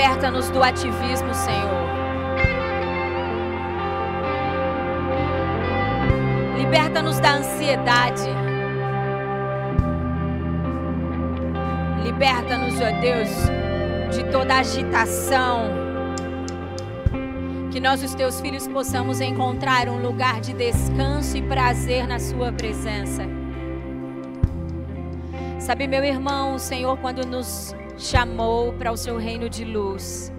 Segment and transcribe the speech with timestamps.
[0.00, 1.84] Liberta-nos do ativismo, Senhor.
[6.56, 8.30] Liberta-nos da ansiedade.
[12.02, 13.28] Liberta-nos, ó Deus,
[14.16, 15.68] de toda agitação.
[17.70, 22.50] Que nós, os teus filhos, possamos encontrar um lugar de descanso e prazer na Sua
[22.50, 23.24] presença.
[25.58, 30.32] Sabe, meu irmão, o Senhor, quando nos chamou para o seu reino de luz.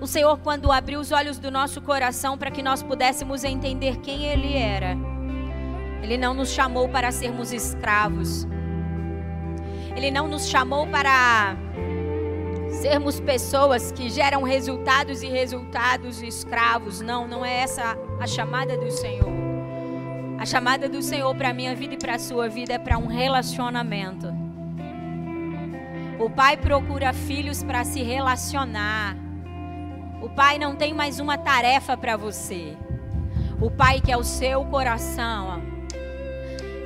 [0.00, 4.26] O Senhor, quando abriu os olhos do nosso coração para que nós pudéssemos entender quem
[4.26, 4.96] Ele era,
[6.02, 8.46] Ele não nos chamou para sermos escravos.
[9.96, 11.56] Ele não nos chamou para
[12.82, 17.00] sermos pessoas que geram resultados e resultados escravos.
[17.00, 19.32] Não, não é essa a chamada do Senhor.
[20.38, 22.98] A chamada do Senhor para a minha vida e para a sua vida é para
[22.98, 24.43] um relacionamento.
[26.18, 29.16] O pai procura filhos para se relacionar.
[30.22, 32.76] O pai não tem mais uma tarefa para você.
[33.60, 35.60] O pai quer o seu coração.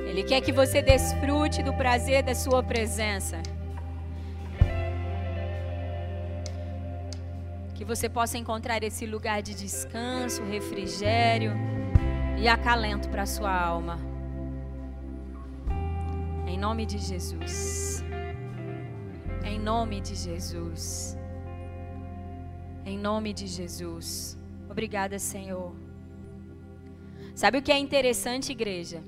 [0.07, 3.39] Ele quer que você desfrute do prazer da sua presença.
[7.75, 11.53] Que você possa encontrar esse lugar de descanso, refrigério
[12.35, 13.99] e acalento para sua alma.
[16.47, 18.03] Em nome de Jesus.
[19.43, 21.17] Em nome de Jesus.
[22.85, 24.37] Em nome de Jesus.
[24.69, 25.75] Obrigada, Senhor.
[27.35, 29.03] Sabe o que é interessante, igreja?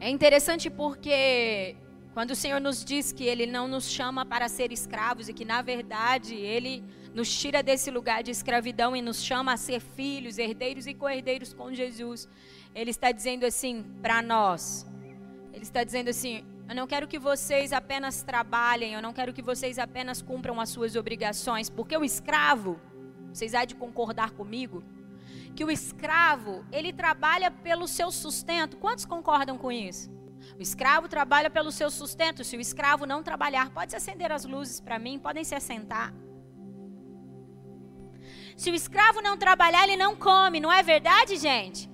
[0.00, 1.76] É interessante porque
[2.12, 5.44] quando o Senhor nos diz que Ele não nos chama para ser escravos e que,
[5.44, 10.38] na verdade, Ele nos tira desse lugar de escravidão e nos chama a ser filhos,
[10.38, 12.28] herdeiros e co-herdeiros com Jesus,
[12.74, 14.86] Ele está dizendo assim para nós:
[15.52, 19.40] Ele está dizendo assim, eu não quero que vocês apenas trabalhem, eu não quero que
[19.40, 22.78] vocês apenas cumpram as suas obrigações, porque o escravo,
[23.32, 24.84] vocês há de concordar comigo,
[25.56, 28.76] que o escravo, ele trabalha pelo seu sustento.
[28.76, 30.10] Quantos concordam com isso?
[30.58, 32.44] O escravo trabalha pelo seu sustento.
[32.44, 36.12] Se o escravo não trabalhar, pode acender as luzes para mim, podem se assentar.
[38.56, 41.88] Se o escravo não trabalhar, ele não come, não é verdade, gente?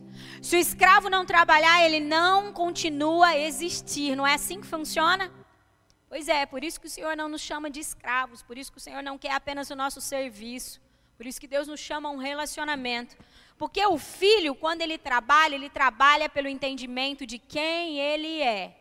[0.45, 4.15] Se o escravo não trabalhar, ele não continua a existir.
[4.15, 5.33] Não é assim que funciona?
[6.07, 8.77] Pois é, por isso que o Senhor não nos chama de escravos, por isso que
[8.77, 10.83] o Senhor não quer apenas o nosso serviço,
[11.17, 13.17] por isso que Deus nos chama a um relacionamento.
[13.57, 18.77] Porque o filho, quando ele trabalha, ele trabalha pelo entendimento de quem ele é.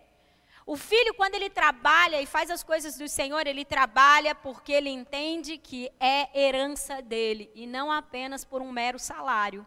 [0.66, 4.90] O filho, quando ele trabalha e faz as coisas do Senhor, ele trabalha porque ele
[4.90, 9.66] entende que é herança dele e não apenas por um mero salário.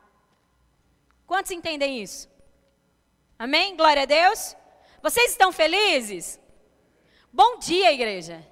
[1.26, 2.28] Quantos entendem isso?
[3.38, 3.76] Amém?
[3.76, 4.56] Glória a Deus.
[5.02, 6.40] Vocês estão felizes?
[7.32, 8.46] Bom dia, igreja.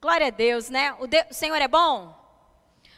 [0.00, 0.96] Glória a Deus, né?
[1.00, 1.20] O, de...
[1.30, 2.16] o Senhor é bom?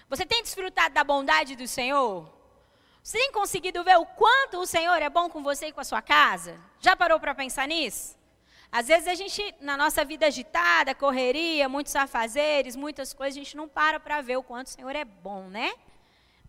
[0.09, 2.31] Você tem desfrutado da bondade do Senhor?
[3.03, 5.84] Você tem conseguido ver o quanto o Senhor é bom com você e com a
[5.84, 6.61] sua casa?
[6.81, 8.17] Já parou para pensar nisso?
[8.71, 13.56] Às vezes a gente, na nossa vida agitada, correria, muitos afazeres, muitas coisas, a gente
[13.56, 15.73] não para para ver o quanto o Senhor é bom, né?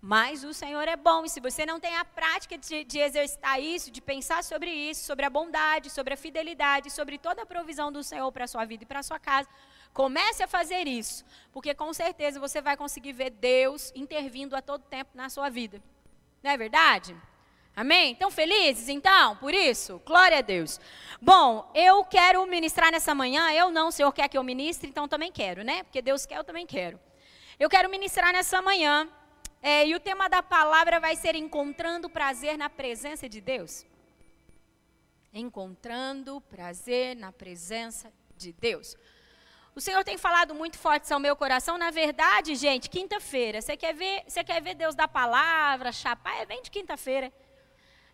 [0.05, 3.57] Mas o Senhor é bom, e se você não tem a prática de, de, exercitar
[3.61, 7.89] isso, de pensar sobre isso, sobre a bondade, sobre a fidelidade, sobre toda a provisão
[7.89, 9.47] do Senhor para a sua vida e para a sua casa,
[9.93, 14.83] comece a fazer isso, porque com certeza você vai conseguir ver Deus intervindo a todo
[14.83, 15.81] tempo na sua vida.
[16.43, 17.15] Não é verdade?
[17.73, 18.11] Amém?
[18.11, 20.01] Então, felizes então, por isso?
[20.05, 20.81] Glória a Deus.
[21.21, 25.07] Bom, eu quero ministrar nessa manhã, eu não, o Senhor quer que eu ministre, então
[25.07, 25.81] também quero, né?
[25.83, 26.99] Porque Deus quer, eu também quero.
[27.57, 29.09] Eu quero ministrar nessa manhã
[29.65, 33.85] é, e o tema da palavra vai ser encontrando prazer na presença de Deus.
[35.33, 38.97] Encontrando prazer na presença de Deus.
[39.73, 41.77] O Senhor tem falado muito forte ao meu coração.
[41.77, 43.61] Na verdade, gente, quinta-feira.
[43.61, 46.41] Você quer ver, você quer ver Deus da palavra, chapar?
[46.41, 47.31] É, vem de quinta-feira.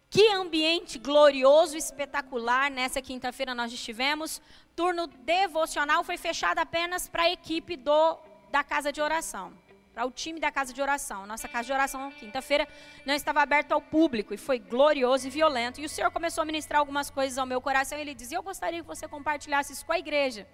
[0.07, 4.40] Que ambiente glorioso, espetacular nessa quinta-feira nós estivemos.
[4.75, 8.19] Turno devocional foi fechado apenas para a equipe do
[8.52, 9.52] da casa de oração
[9.94, 11.25] para o time da casa de oração.
[11.25, 12.68] Nossa casa de oração, quinta-feira,
[13.06, 15.81] não estava aberta ao público e foi glorioso e violento.
[15.81, 17.97] E o Senhor começou a ministrar algumas coisas ao meu coração.
[17.97, 20.47] E ele dizia: Eu gostaria que você compartilhasse isso com a igreja.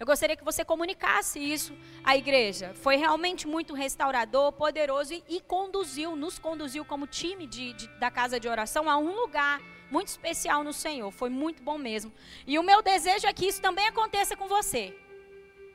[0.00, 2.72] Eu gostaria que você comunicasse isso à igreja.
[2.74, 8.10] Foi realmente muito restaurador, poderoso e, e conduziu, nos conduziu como time de, de, da
[8.10, 9.60] casa de oração a um lugar
[9.90, 11.10] muito especial no Senhor.
[11.10, 12.10] Foi muito bom mesmo.
[12.46, 14.96] E o meu desejo é que isso também aconteça com você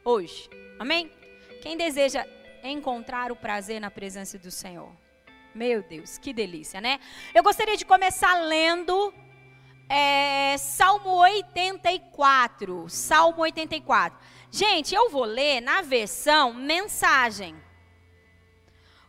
[0.04, 0.50] hoje.
[0.80, 1.12] Amém?
[1.62, 2.26] Quem deseja
[2.70, 4.92] encontrar o prazer na presença do Senhor.
[5.54, 7.00] Meu Deus, que delícia, né?
[7.34, 9.14] Eu gostaria de começar lendo
[9.88, 12.90] é, Salmo 84.
[12.90, 14.18] Salmo 84.
[14.52, 17.56] Gente, eu vou ler na versão mensagem.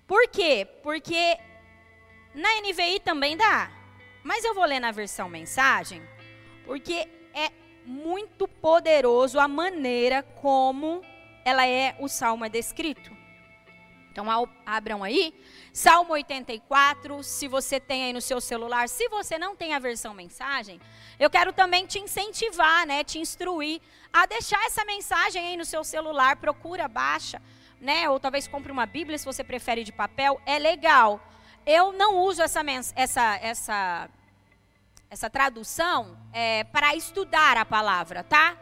[0.06, 0.68] Por quê?
[0.82, 1.36] Porque
[2.34, 3.70] na NVI também dá.
[4.22, 6.02] Mas eu vou ler na versão mensagem,
[6.64, 7.50] porque é
[7.84, 11.00] muito poderoso a maneira como
[11.44, 13.15] ela é o salmo é descrito.
[14.16, 15.34] Então abram aí,
[15.74, 20.14] Salmo 84, se você tem aí no seu celular, se você não tem a versão
[20.14, 20.80] mensagem,
[21.20, 23.78] eu quero também te incentivar, né, te instruir
[24.10, 27.42] a deixar essa mensagem aí no seu celular, procura, baixa,
[27.78, 31.20] né, ou talvez compre uma Bíblia se você prefere de papel, é legal.
[31.66, 32.62] Eu não uso essa
[32.94, 34.08] essa essa
[35.10, 38.56] essa tradução é, para estudar a palavra, tá?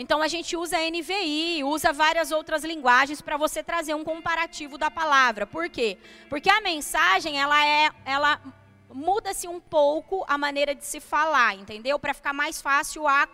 [0.00, 4.90] Então a gente usa NVI, usa várias outras linguagens para você trazer um comparativo da
[4.90, 5.46] palavra.
[5.46, 5.98] Por quê?
[6.30, 8.40] Porque a mensagem ela é, ela
[8.90, 11.98] muda-se um pouco a maneira de se falar, entendeu?
[11.98, 13.28] Para ficar mais fácil a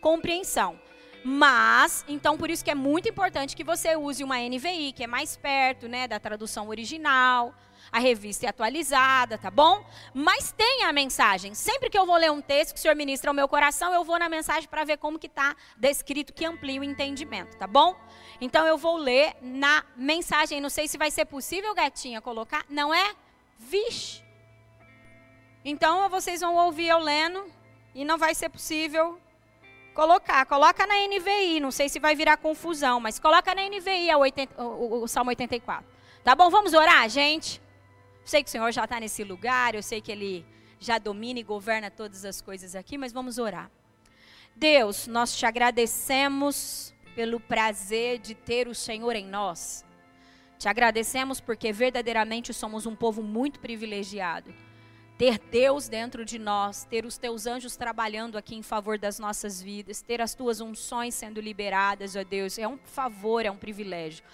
[0.00, 0.80] compreensão.
[1.22, 5.06] Mas, então por isso que é muito importante que você use uma NVI, que é
[5.06, 7.54] mais perto, né, da tradução original
[7.96, 9.82] a revista é atualizada, tá bom?
[10.12, 11.54] Mas tem a mensagem.
[11.54, 14.04] Sempre que eu vou ler um texto que o Senhor ministra ao meu coração, eu
[14.04, 17.96] vou na mensagem para ver como que está descrito, que amplia o entendimento, tá bom?
[18.38, 20.60] Então eu vou ler na mensagem.
[20.60, 22.66] Não sei se vai ser possível, gatinha, colocar.
[22.68, 23.14] Não é?
[23.58, 24.22] Vixe.
[25.64, 27.46] Então vocês vão ouvir eu lendo
[27.94, 29.18] e não vai ser possível
[29.94, 30.44] colocar.
[30.44, 34.62] Coloca na NVI, não sei se vai virar confusão, mas coloca na NVI a 80,
[34.62, 35.82] o, o, o Salmo 84.
[36.22, 36.50] Tá bom?
[36.50, 37.64] Vamos orar, gente?
[38.26, 40.44] Sei que o Senhor já está nesse lugar, eu sei que Ele
[40.80, 43.70] já domina e governa todas as coisas aqui, mas vamos orar.
[44.56, 49.84] Deus, nós te agradecemos pelo prazer de ter o Senhor em nós.
[50.58, 54.52] Te agradecemos porque verdadeiramente somos um povo muito privilegiado.
[55.16, 59.62] Ter Deus dentro de nós, ter os teus anjos trabalhando aqui em favor das nossas
[59.62, 64.24] vidas, ter as tuas unções sendo liberadas, ó Deus, é um favor, é um privilégio.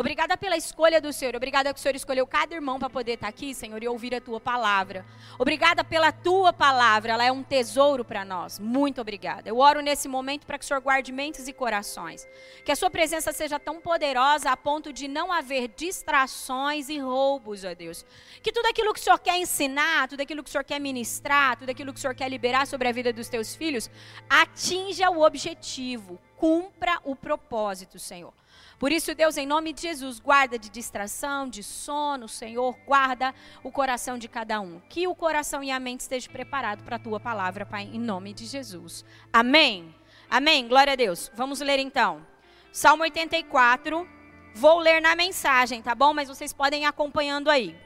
[0.00, 1.36] Obrigada pela escolha do Senhor.
[1.36, 4.20] Obrigada que o Senhor escolheu cada irmão para poder estar aqui, Senhor, e ouvir a
[4.20, 5.04] tua palavra.
[5.38, 7.12] Obrigada pela tua palavra.
[7.12, 8.58] Ela é um tesouro para nós.
[8.58, 9.50] Muito obrigada.
[9.50, 12.26] Eu oro nesse momento para que o Senhor guarde mentes e corações.
[12.64, 17.62] Que a sua presença seja tão poderosa a ponto de não haver distrações e roubos,
[17.62, 18.02] ó Deus.
[18.42, 21.58] Que tudo aquilo que o Senhor quer ensinar, tudo aquilo que o Senhor quer ministrar,
[21.58, 23.90] tudo aquilo que o Senhor quer liberar sobre a vida dos teus filhos,
[24.30, 28.32] atinja o objetivo, cumpra o propósito, Senhor.
[28.78, 33.70] Por isso, Deus, em nome de Jesus, guarda de distração, de sono, Senhor, guarda o
[33.70, 34.80] coração de cada um.
[34.88, 38.32] Que o coração e a mente estejam preparados para a tua palavra, Pai, em nome
[38.32, 39.04] de Jesus.
[39.30, 39.94] Amém.
[40.30, 40.66] Amém.
[40.66, 41.30] Glória a Deus.
[41.34, 42.26] Vamos ler então.
[42.72, 44.08] Salmo 84.
[44.54, 46.14] Vou ler na mensagem, tá bom?
[46.14, 47.78] Mas vocês podem ir acompanhando aí.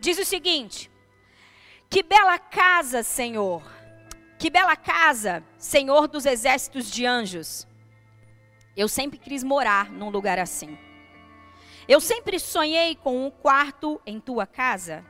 [0.00, 0.90] Diz o seguinte:
[1.90, 3.62] Que bela casa, Senhor.
[4.38, 7.67] Que bela casa, Senhor dos exércitos de anjos.
[8.78, 10.78] Eu sempre quis morar num lugar assim.
[11.88, 15.04] Eu sempre sonhei com um quarto em tua casa,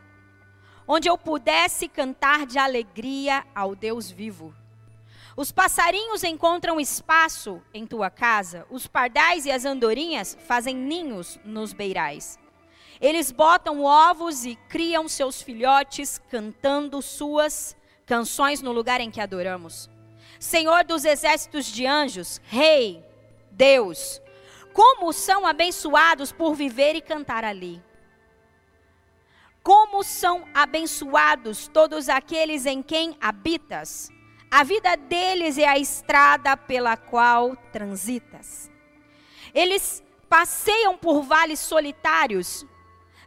[0.86, 4.54] onde eu pudesse cantar de alegria ao Deus vivo.
[5.36, 11.74] Os passarinhos encontram espaço em tua casa, os pardais e as andorinhas fazem ninhos nos
[11.74, 12.38] beirais.
[12.98, 17.76] Eles botam ovos e criam seus filhotes cantando suas
[18.06, 19.90] canções no lugar em que adoramos.
[20.40, 23.06] Senhor dos exércitos de anjos, Rei,
[23.58, 24.22] Deus.
[24.72, 27.82] Como são abençoados por viver e cantar ali.
[29.64, 34.10] Como são abençoados todos aqueles em quem habitas.
[34.48, 38.70] A vida deles é a estrada pela qual transitas.
[39.52, 42.64] Eles passeiam por vales solitários,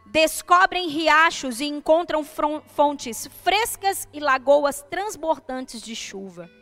[0.06, 6.61] descobrem riachos e encontram fontes frescas e lagoas transbordantes de chuva.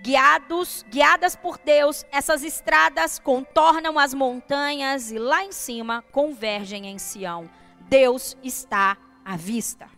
[0.00, 6.98] Guiados, guiadas por Deus, essas estradas contornam as montanhas e lá em cima convergem em
[6.98, 7.50] Sião.
[7.88, 9.88] Deus está à vista.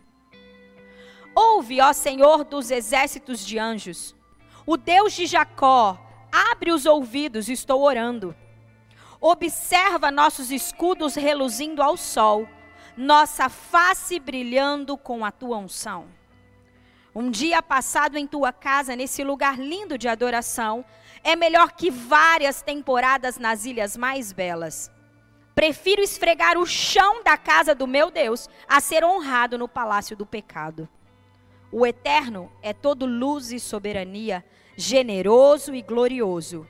[1.35, 4.15] Ouve, ó Senhor dos exércitos de anjos,
[4.65, 5.97] o Deus de Jacó,
[6.31, 8.35] abre os ouvidos, estou orando.
[9.21, 12.47] Observa nossos escudos reluzindo ao sol,
[12.95, 16.07] nossa face brilhando com a tua unção.
[17.15, 20.85] Um dia passado em tua casa, nesse lugar lindo de adoração,
[21.23, 24.91] é melhor que várias temporadas nas ilhas mais belas.
[25.55, 30.25] Prefiro esfregar o chão da casa do meu Deus a ser honrado no palácio do
[30.25, 30.87] pecado.
[31.71, 34.45] O Eterno é todo luz e soberania,
[34.77, 36.67] generoso e glorioso.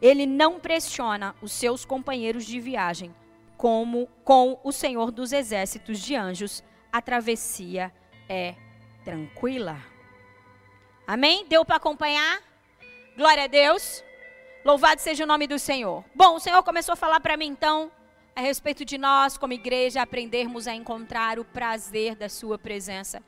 [0.00, 3.14] Ele não pressiona os seus companheiros de viagem,
[3.56, 6.64] como com o Senhor dos exércitos de anjos.
[6.90, 7.92] A travessia
[8.28, 8.56] é
[9.04, 9.78] tranquila.
[11.06, 11.46] Amém?
[11.48, 12.42] Deu para acompanhar?
[13.16, 14.02] Glória a Deus.
[14.64, 16.04] Louvado seja o nome do Senhor.
[16.14, 17.90] Bom, o Senhor começou a falar para mim então
[18.34, 23.22] a respeito de nós, como igreja, aprendermos a encontrar o prazer da Sua presença.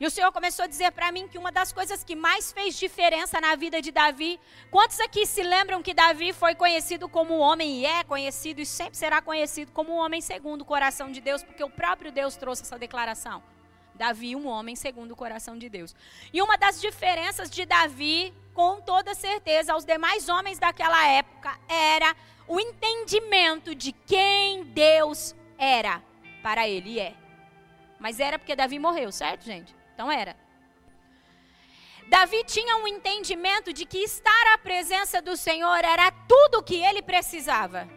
[0.00, 2.76] E o Senhor começou a dizer para mim que uma das coisas que mais fez
[2.76, 7.80] diferença na vida de Davi, quantos aqui se lembram que Davi foi conhecido como homem
[7.80, 11.44] e é conhecido e sempre será conhecido como um homem segundo o coração de Deus,
[11.44, 13.42] porque o próprio Deus trouxe essa declaração.
[13.94, 15.94] Davi, um homem segundo o coração de Deus.
[16.32, 22.14] E uma das diferenças de Davi, com toda certeza, aos demais homens daquela época, era
[22.48, 26.02] o entendimento de quem Deus era
[26.42, 27.14] para ele e é.
[27.98, 29.74] Mas era porque Davi morreu, certo, gente?
[29.94, 30.36] Então era.
[32.08, 36.76] Davi tinha um entendimento de que estar à presença do Senhor era tudo o que
[36.76, 37.88] ele precisava.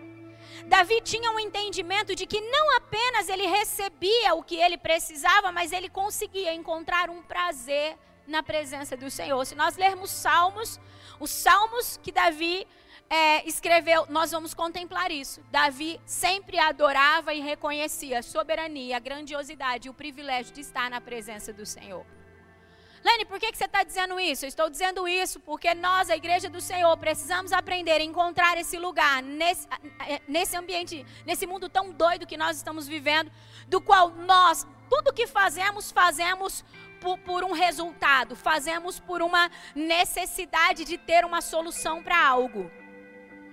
[0.68, 5.72] Davi tinha um entendimento de que não apenas ele recebia o que ele precisava, mas
[5.72, 9.46] ele conseguia encontrar um prazer na presença do Senhor.
[9.46, 10.80] Se nós lermos Salmos,
[11.20, 12.68] os Salmos que Davi
[13.10, 15.42] é, escreveu, nós vamos contemplar isso.
[15.52, 21.00] Davi sempre adorava e reconhecia a soberania, a grandiosidade e o privilégio de estar na
[21.00, 22.06] presença do Senhor.
[23.06, 24.46] Lene, por que, que você está dizendo isso?
[24.46, 28.80] Eu estou dizendo isso porque nós, a igreja do Senhor, precisamos aprender a encontrar esse
[28.80, 29.68] lugar, nesse,
[30.28, 33.32] nesse ambiente, nesse mundo tão doido que nós estamos vivendo,
[33.68, 36.66] do qual nós, tudo que fazemos, fazemos
[37.00, 42.72] por, por um resultado, fazemos por uma necessidade de ter uma solução para algo.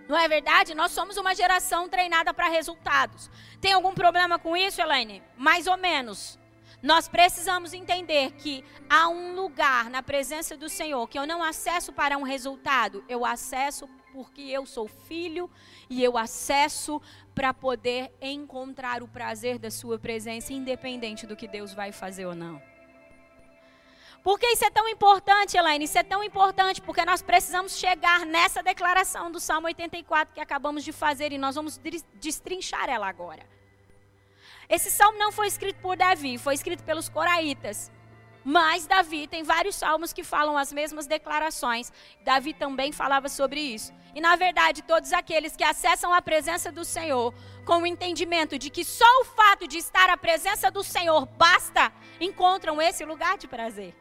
[0.09, 0.75] Não é verdade?
[0.75, 3.30] Nós somos uma geração treinada para resultados.
[3.61, 5.23] Tem algum problema com isso, Elaine?
[5.37, 6.40] Mais ou menos.
[6.82, 11.92] Nós precisamos entender que há um lugar na presença do Senhor que eu não acesso
[11.92, 15.48] para um resultado, eu acesso porque eu sou filho
[15.88, 17.00] e eu acesso
[17.34, 22.34] para poder encontrar o prazer da sua presença, independente do que Deus vai fazer ou
[22.34, 22.60] não.
[24.22, 25.84] Por que isso é tão importante, Elaine?
[25.84, 30.84] Isso é tão importante porque nós precisamos chegar nessa declaração do Salmo 84 que acabamos
[30.84, 31.80] de fazer e nós vamos
[32.20, 33.62] destrinchar ela agora.
[34.69, 37.90] Esse salmo não foi escrito por Davi, foi escrito pelos coraitas.
[38.45, 41.92] Mas Davi tem vários salmos que falam as mesmas declarações.
[42.23, 43.92] Davi também falava sobre isso.
[44.14, 47.33] E na verdade, todos aqueles que acessam a presença do Senhor
[47.64, 51.92] com o entendimento de que só o fato de estar à presença do Senhor basta,
[52.21, 53.95] encontram esse lugar de prazer.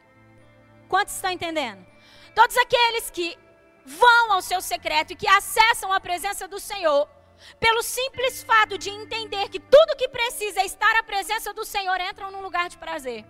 [0.88, 1.86] Quantos estão entendendo?
[2.34, 3.38] Todos aqueles que
[3.84, 7.08] vão ao seu secreto e que acessam a presença do Senhor
[7.58, 12.00] pelo simples fato de entender que tudo que precisa é estar à presença do Senhor,
[12.00, 13.24] entram num lugar de prazer.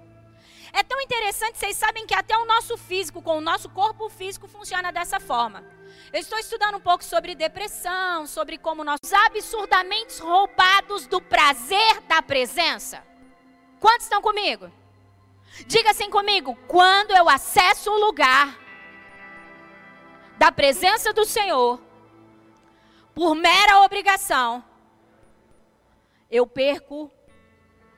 [0.72, 4.48] É tão interessante, vocês sabem que até o nosso físico, com o nosso corpo físico,
[4.48, 5.62] funciona dessa forma.
[6.12, 12.22] Eu estou estudando um pouco sobre depressão, sobre como nós absurdamente roubados do prazer da
[12.22, 13.04] presença.
[13.78, 14.70] Quantos estão comigo?
[15.66, 18.58] Diga assim comigo: quando eu acesso o lugar
[20.38, 21.80] da presença do Senhor,
[23.14, 24.64] por mera obrigação,
[26.30, 27.10] eu perco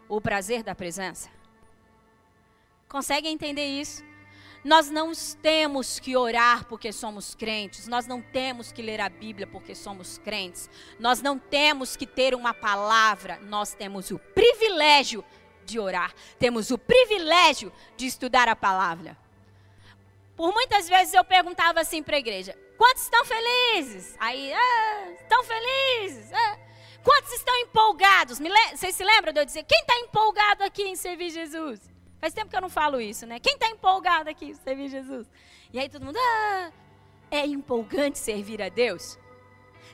[0.09, 1.31] o prazer da presença.
[2.89, 4.03] Consegue entender isso?
[4.65, 9.47] Nós não temos que orar porque somos crentes, nós não temos que ler a Bíblia
[9.47, 15.23] porque somos crentes, nós não temos que ter uma palavra, nós temos o privilégio
[15.67, 19.19] de orar, temos o privilégio de estudar a palavra.
[20.35, 24.17] Por muitas vezes eu perguntava assim para a igreja: Quantos estão felizes?
[24.19, 26.33] Aí, ah, estão felizes?
[26.33, 26.59] Ah.
[27.03, 28.41] Quantos estão empolgados?
[28.75, 31.81] Vocês se lembram de eu dizer, quem está empolgado aqui em servir Jesus?
[32.21, 33.39] Faz tempo que eu não falo isso, né?
[33.39, 35.31] Quem está empolgado aqui em servir Jesus?
[35.73, 36.73] E aí todo mundo, ah,
[37.31, 39.19] é empolgante servir a Deus?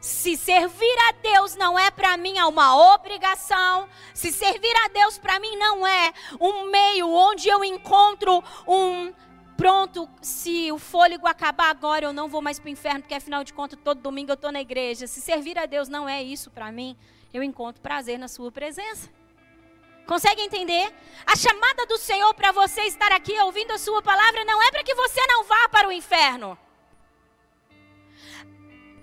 [0.01, 5.19] Se servir a Deus não é para mim é uma obrigação, se servir a Deus
[5.19, 9.13] para mim não é um meio onde eu encontro um
[9.61, 13.45] pronto, se o fôlego acabar agora, eu não vou mais para o inferno, porque afinal
[13.45, 15.07] de contas, todo domingo eu estou na igreja.
[15.07, 16.97] Se servir a Deus não é isso para mim,
[17.31, 19.11] eu encontro prazer na sua presença.
[20.07, 20.91] Consegue entender?
[21.27, 24.83] A chamada do Senhor para você estar aqui ouvindo a sua palavra não é para
[24.83, 26.59] que você não vá para o inferno.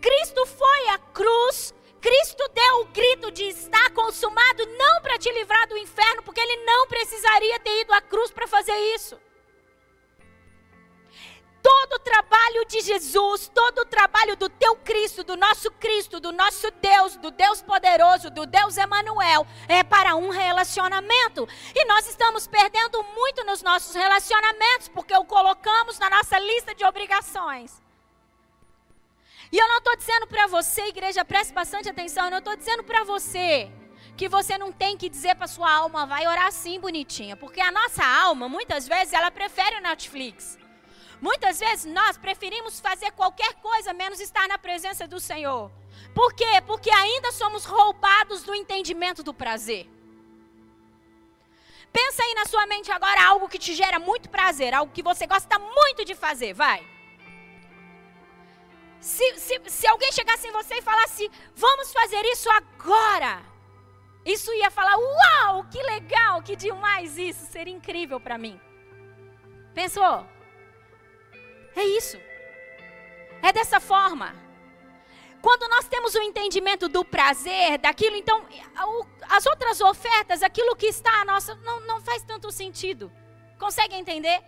[0.01, 1.71] Cristo foi à cruz,
[2.01, 6.65] Cristo deu o grito de estar consumado, não para te livrar do inferno, porque ele
[6.65, 9.26] não precisaria ter ido à cruz para fazer isso
[11.67, 16.31] todo o trabalho de Jesus, todo o trabalho do teu Cristo, do nosso Cristo, do
[16.31, 21.45] nosso Deus, do Deus poderoso, do Deus Emanuel, é para um relacionamento.
[21.75, 26.85] E nós estamos perdendo muito nos nossos relacionamentos porque o colocamos na nossa lista de
[26.85, 27.81] obrigações.
[29.51, 32.83] E eu não estou dizendo para você, igreja, preste bastante atenção, eu não estou dizendo
[32.85, 33.69] para você
[34.15, 37.71] que você não tem que dizer para sua alma, vai orar assim bonitinha, porque a
[37.71, 40.57] nossa alma, muitas vezes, ela prefere o Netflix.
[41.19, 45.71] Muitas vezes nós preferimos fazer qualquer coisa menos estar na presença do Senhor.
[46.13, 46.61] Por quê?
[46.65, 49.89] Porque ainda somos roubados do entendimento do prazer.
[51.91, 55.25] Pensa aí na sua mente agora algo que te gera muito prazer, algo que você
[55.25, 56.85] gosta muito de fazer, vai.
[58.99, 63.41] Se, se, se alguém chegasse em você e falasse, vamos fazer isso agora,
[64.25, 68.59] isso ia falar, uau, que legal, que demais isso, seria incrível para mim.
[69.73, 70.36] Pensou?
[71.77, 72.19] É isso.
[73.41, 74.35] É dessa forma.
[75.41, 78.43] Quando nós temos o entendimento do prazer, daquilo, então,
[79.29, 83.11] as outras ofertas, aquilo que está a nossa, não, não faz tanto sentido.
[83.59, 84.43] Consegue entender?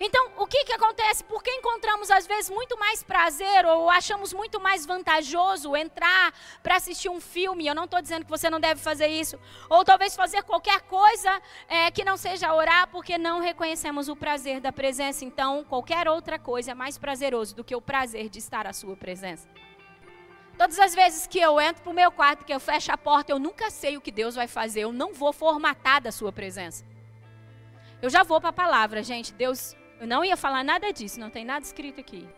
[0.00, 1.22] Então, o que, que acontece?
[1.24, 6.32] Porque encontramos às vezes muito mais prazer ou achamos muito mais vantajoso entrar
[6.62, 7.66] para assistir um filme.
[7.66, 9.38] Eu não estou dizendo que você não deve fazer isso.
[9.68, 14.60] Ou talvez fazer qualquer coisa é, que não seja orar, porque não reconhecemos o prazer
[14.60, 15.24] da presença.
[15.24, 18.96] Então, qualquer outra coisa é mais prazeroso do que o prazer de estar à sua
[18.96, 19.48] presença.
[20.56, 23.32] Todas as vezes que eu entro para o meu quarto, que eu fecho a porta,
[23.32, 24.80] eu nunca sei o que Deus vai fazer.
[24.80, 26.84] Eu não vou formatar da sua presença.
[28.00, 29.32] Eu já vou para a palavra, gente.
[29.32, 29.74] Deus
[30.04, 32.28] eu não ia falar nada disso, não tem nada escrito aqui.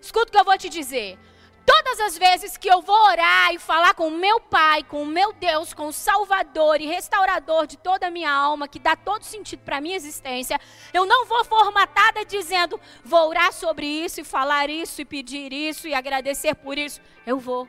[0.00, 1.16] Escuta o que eu vou te dizer.
[1.64, 5.06] Todas as vezes que eu vou orar e falar com o meu Pai, com o
[5.06, 9.22] meu Deus, com o Salvador e restaurador de toda a minha alma, que dá todo
[9.22, 10.58] sentido para a minha existência,
[10.92, 15.86] eu não vou formatada dizendo, vou orar sobre isso e falar isso e pedir isso
[15.86, 17.00] e agradecer por isso.
[17.24, 17.68] Eu vou.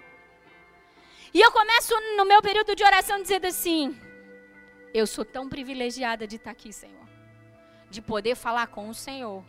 [1.32, 3.96] E eu começo no meu período de oração dizendo assim:
[4.92, 7.11] Eu sou tão privilegiada de estar aqui, Senhor
[7.91, 9.43] de poder falar com o Senhor.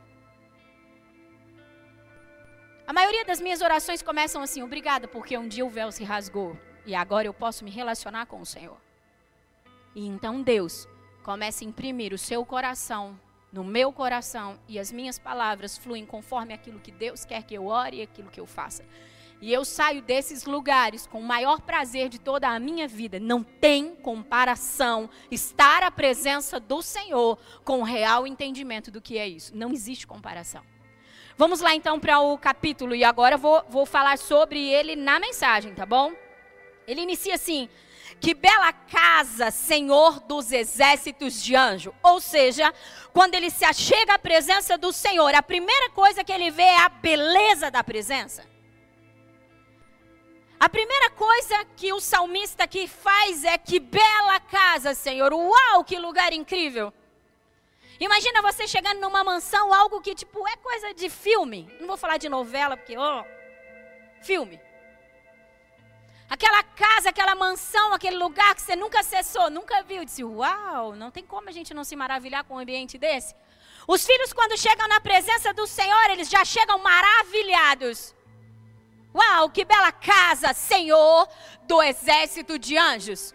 [2.86, 6.58] A maioria das minhas orações começam assim: obrigada, porque um dia o véu se rasgou
[6.84, 8.76] e agora eu posso me relacionar com o Senhor.
[9.94, 10.88] E então Deus
[11.22, 13.18] começa a imprimir o seu coração
[13.52, 17.66] no meu coração e as minhas palavras fluem conforme aquilo que Deus quer que eu
[17.66, 18.84] ore e aquilo que eu faça.
[19.42, 23.18] E eu saio desses lugares com o maior prazer de toda a minha vida.
[23.18, 29.26] Não tem comparação estar à presença do Senhor com o real entendimento do que é
[29.26, 29.50] isso.
[29.52, 30.62] Não existe comparação.
[31.36, 35.74] Vamos lá então para o capítulo e agora vou, vou falar sobre ele na mensagem,
[35.74, 36.12] tá bom?
[36.86, 37.68] Ele inicia assim:
[38.20, 41.92] que bela casa, Senhor dos exércitos de anjo.
[42.00, 42.72] Ou seja,
[43.12, 46.78] quando ele se achega à presença do Senhor, a primeira coisa que ele vê é
[46.78, 48.51] a beleza da presença.
[50.62, 55.32] A primeira coisa que o salmista aqui faz é que bela casa, Senhor.
[55.32, 56.94] Uau, que lugar incrível.
[57.98, 61.68] Imagina você chegando numa mansão, algo que tipo é coisa de filme.
[61.80, 64.60] Não vou falar de novela porque, ó, oh, filme.
[66.30, 70.04] Aquela casa, aquela mansão, aquele lugar que você nunca acessou, nunca viu.
[70.04, 73.34] Disse, uau, não tem como a gente não se maravilhar com um ambiente desse.
[73.88, 78.14] Os filhos, quando chegam na presença do Senhor, eles já chegam maravilhados.
[79.14, 81.28] Uau, que bela casa, Senhor
[81.64, 83.34] do exército de anjos.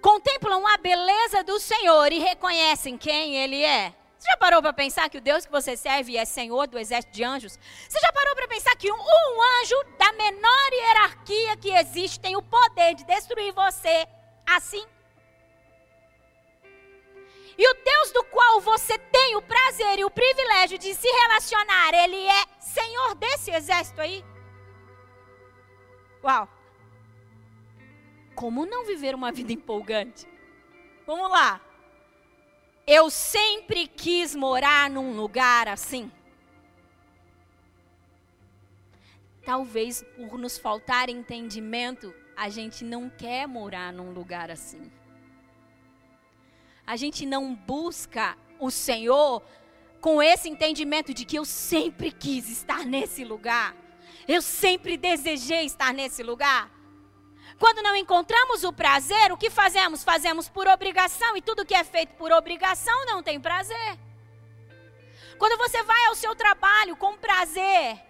[0.00, 3.94] Contemplam a beleza do Senhor e reconhecem quem Ele é.
[4.18, 7.14] Você já parou para pensar que o Deus que você serve é Senhor do exército
[7.14, 7.58] de anjos?
[7.88, 12.36] Você já parou para pensar que um, um anjo da menor hierarquia que existe tem
[12.36, 14.06] o poder de destruir você
[14.46, 14.84] assim?
[17.56, 21.94] E o Deus do qual você tem o prazer e o privilégio de se relacionar,
[21.94, 24.24] ele é Senhor desse exército aí?
[26.22, 26.48] Uau!
[28.34, 30.26] Como não viver uma vida empolgante?
[31.06, 31.60] Vamos lá.
[32.86, 36.10] Eu sempre quis morar num lugar assim.
[39.44, 44.90] Talvez por nos faltar entendimento, a gente não quer morar num lugar assim.
[46.86, 49.42] A gente não busca o Senhor
[50.00, 53.76] com esse entendimento de que eu sempre quis estar nesse lugar.
[54.34, 56.70] Eu sempre desejei estar nesse lugar.
[57.58, 60.04] Quando não encontramos o prazer, o que fazemos?
[60.04, 63.98] Fazemos por obrigação e tudo que é feito por obrigação não tem prazer.
[65.36, 68.00] Quando você vai ao seu trabalho com prazer,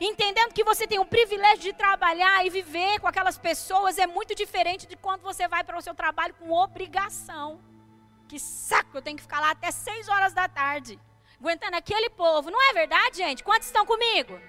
[0.00, 4.34] entendendo que você tem o privilégio de trabalhar e viver com aquelas pessoas, é muito
[4.34, 7.60] diferente de quando você vai para o seu trabalho com obrigação.
[8.26, 10.98] Que saco, eu tenho que ficar lá até 6 horas da tarde,
[11.38, 12.50] aguentando aquele povo.
[12.50, 13.44] Não é verdade, gente?
[13.44, 14.40] Quantos estão comigo?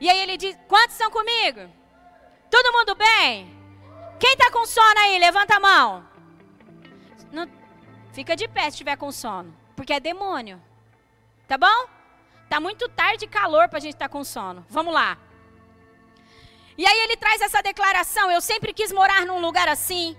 [0.00, 1.60] E aí ele diz: Quantos estão comigo?
[2.50, 3.56] Todo mundo bem?
[4.18, 5.18] Quem está com sono aí?
[5.18, 6.08] Levanta a mão.
[7.30, 7.48] Não,
[8.12, 10.60] fica de pé se estiver com sono, porque é demônio.
[11.46, 11.88] Tá bom?
[12.48, 14.64] Tá muito tarde e calor para a gente estar tá com sono.
[14.68, 15.18] Vamos lá.
[16.76, 20.16] E aí ele traz essa declaração: Eu sempre quis morar num lugar assim.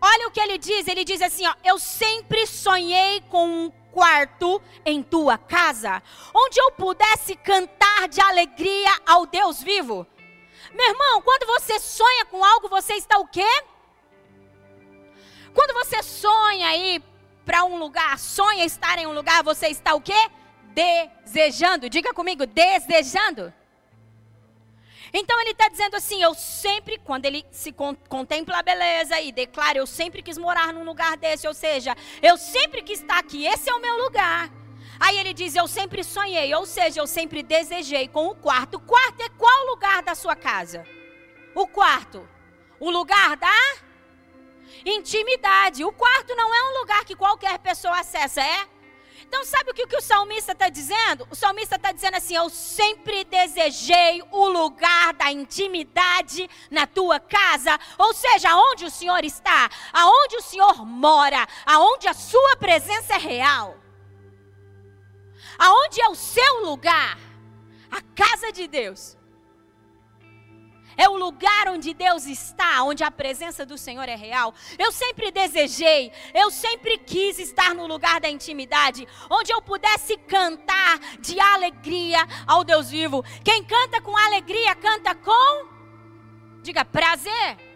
[0.00, 4.60] Olha o que ele diz: Ele diz assim, ó, Eu sempre sonhei com um quarto
[4.84, 6.02] em tua casa,
[6.34, 10.06] onde eu pudesse cantar de alegria ao Deus vivo.
[10.72, 13.62] Meu irmão, quando você sonha com algo, você está o quê?
[15.52, 17.02] Quando você sonha aí
[17.44, 20.30] para um lugar, sonha estar em um lugar, você está o quê?
[20.74, 21.90] Desejando.
[21.90, 23.52] Diga comigo, desejando.
[25.12, 27.72] Então ele está dizendo assim: eu sempre, quando ele se
[28.08, 32.36] contempla a beleza e declara, eu sempre quis morar num lugar desse, ou seja, eu
[32.38, 34.50] sempre quis estar aqui, esse é o meu lugar.
[34.98, 38.76] Aí ele diz: Eu sempre sonhei, ou seja, eu sempre desejei com o quarto.
[38.76, 40.86] O quarto é qual lugar da sua casa?
[41.54, 42.26] O quarto.
[42.78, 43.52] O lugar da
[44.84, 45.84] intimidade.
[45.84, 48.68] O quarto não é um lugar que qualquer pessoa acessa, é?
[49.26, 51.26] Então, sabe o que, que o salmista está dizendo?
[51.30, 57.78] O salmista está dizendo assim: Eu sempre desejei o lugar da intimidade na tua casa.
[57.98, 63.18] Ou seja, aonde o Senhor está, aonde o Senhor mora, aonde a sua presença é
[63.18, 63.76] real.
[65.58, 67.18] Aonde é o seu lugar?
[67.90, 69.16] A casa de Deus.
[70.96, 74.54] É o lugar onde Deus está, onde a presença do Senhor é real.
[74.78, 80.98] Eu sempre desejei, eu sempre quis estar no lugar da intimidade, onde eu pudesse cantar
[81.20, 83.24] de alegria ao Deus vivo.
[83.44, 85.66] Quem canta com alegria, canta com,
[86.62, 87.71] diga, prazer.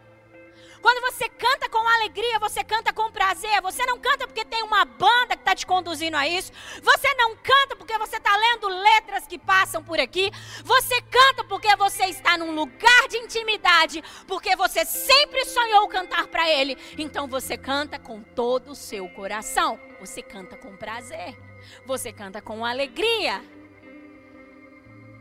[0.86, 3.60] Quando você canta com alegria, você canta com prazer.
[3.60, 6.52] Você não canta porque tem uma banda que está te conduzindo a isso.
[6.80, 10.30] Você não canta porque você está lendo letras que passam por aqui.
[10.62, 14.00] Você canta porque você está num lugar de intimidade.
[14.28, 16.78] Porque você sempre sonhou cantar para Ele.
[16.96, 19.80] Então você canta com todo o seu coração.
[19.98, 21.36] Você canta com prazer.
[21.84, 23.42] Você canta com alegria.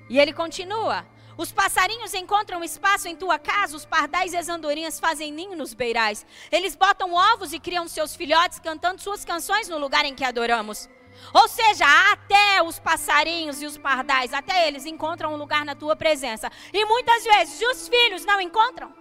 [0.08, 1.08] E ele continua.
[1.38, 5.74] Os passarinhos encontram espaço em tua casa, os pardais e as andorinhas fazem ninho nos
[5.74, 6.26] beirais.
[6.52, 10.90] Eles botam ovos e criam seus filhotes cantando suas canções no lugar em que adoramos.
[11.34, 15.96] Ou seja, até os passarinhos e os pardais, até eles encontram um lugar na tua
[15.96, 16.50] presença.
[16.72, 18.94] E muitas vezes os filhos não encontram.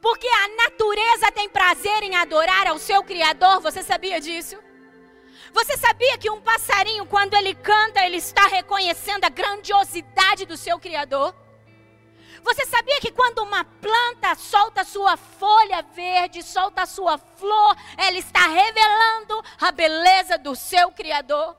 [0.00, 4.56] Porque a natureza tem prazer em adorar ao seu Criador, você sabia disso?
[5.56, 10.78] Você sabia que um passarinho, quando ele canta, ele está reconhecendo a grandiosidade do seu
[10.78, 11.34] Criador?
[12.42, 18.46] Você sabia que quando uma planta solta sua folha verde, solta sua flor, ela está
[18.46, 21.56] revelando a beleza do seu Criador?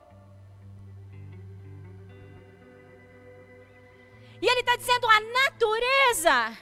[4.40, 6.56] E ele está dizendo: a natureza,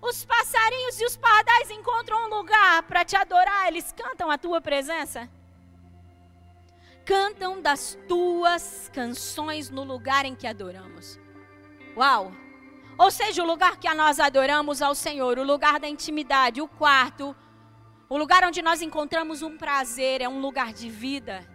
[0.00, 4.58] os passarinhos e os pardais encontram um lugar para te adorar, eles cantam a tua
[4.62, 5.28] presença
[7.08, 11.18] cantam das tuas canções no lugar em que adoramos.
[11.96, 12.30] Uau!
[12.98, 17.34] Ou seja, o lugar que nós adoramos ao Senhor, o lugar da intimidade, o quarto,
[18.10, 21.48] o lugar onde nós encontramos um prazer, é um lugar de vida.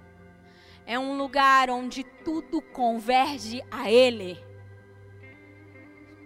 [0.88, 4.44] É um lugar onde tudo converge a Ele.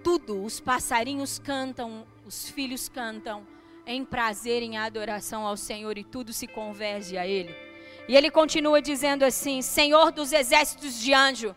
[0.05, 3.45] Tudo, os passarinhos cantam, os filhos cantam
[3.85, 7.66] em prazer, em adoração ao Senhor e tudo se converge a Ele.
[8.07, 11.55] E ele continua dizendo assim: Senhor dos exércitos de anjo.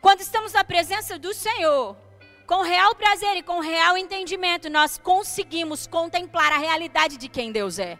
[0.00, 1.96] Quando estamos na presença do Senhor,
[2.46, 7.78] com real prazer e com real entendimento, nós conseguimos contemplar a realidade de quem Deus
[7.78, 7.98] é.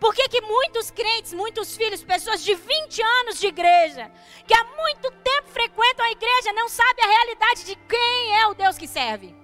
[0.00, 4.10] Por que, que muitos crentes, muitos filhos, pessoas de 20 anos de igreja,
[4.46, 8.54] que há muito tempo frequentam a igreja, não sabem a realidade de quem é o
[8.54, 9.34] Deus que serve?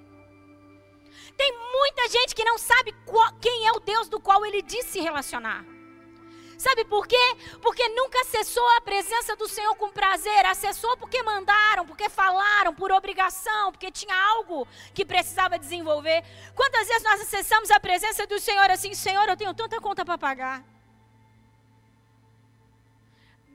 [1.37, 4.87] Tem muita gente que não sabe qual, quem é o Deus do qual ele diz
[4.87, 5.76] se relacionar.
[6.67, 7.37] Sabe por quê?
[7.63, 12.91] Porque nunca acessou a presença do Senhor com prazer, acessou porque mandaram, porque falaram, por
[12.91, 16.25] obrigação, porque tinha algo que precisava desenvolver.
[16.57, 20.19] Quantas vezes nós acessamos a presença do Senhor assim, Senhor, eu tenho tanta conta para
[20.19, 20.65] pagar.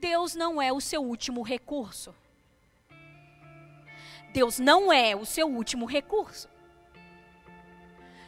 [0.00, 2.14] Deus não é o seu último recurso.
[4.32, 6.48] Deus não é o seu último recurso.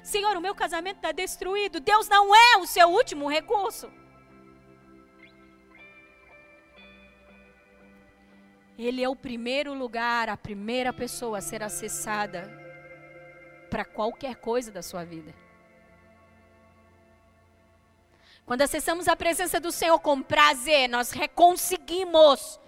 [0.02, 1.80] Senhor, o meu casamento está destruído.
[1.80, 3.90] Deus não é o seu último recurso.
[8.78, 12.50] Ele é o primeiro lugar, a primeira pessoa a ser acessada
[13.70, 15.34] para qualquer coisa da sua vida.
[18.44, 22.60] Quando acessamos a presença do Senhor com prazer, nós reconseguimos,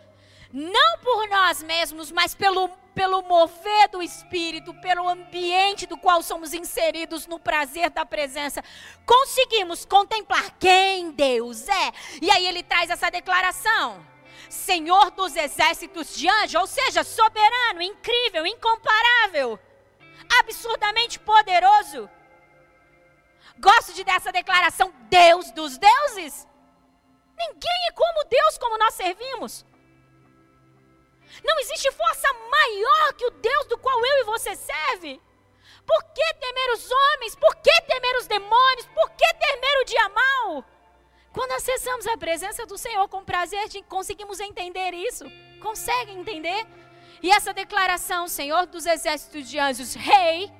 [0.53, 6.55] não por nós mesmos, mas pelo, pelo mover do Espírito, pelo ambiente do qual somos
[6.55, 8.65] inseridos no prazer da presença,
[9.05, 11.93] conseguimos contemplar quem Deus é.
[12.23, 14.16] E aí ele traz essa declaração.
[14.49, 19.59] Senhor dos exércitos de anjos, ou seja, soberano, incrível, incomparável,
[20.41, 22.09] absurdamente poderoso.
[23.59, 26.47] Gosto de dessa declaração, Deus dos deuses.
[27.39, 29.65] Ninguém é como Deus, como nós servimos.
[31.45, 35.21] Não existe força maior que o Deus do qual eu e você serve.
[35.87, 37.35] Por que temer os homens?
[37.37, 38.87] Por que temer os demônios?
[38.87, 40.65] Por que temer o dia mal?
[41.37, 45.27] Quando acessamos a presença do Senhor com prazer, conseguimos entender isso.
[45.61, 46.67] Consegue entender?
[47.23, 50.51] E essa declaração, Senhor dos exércitos de anjos, Rei,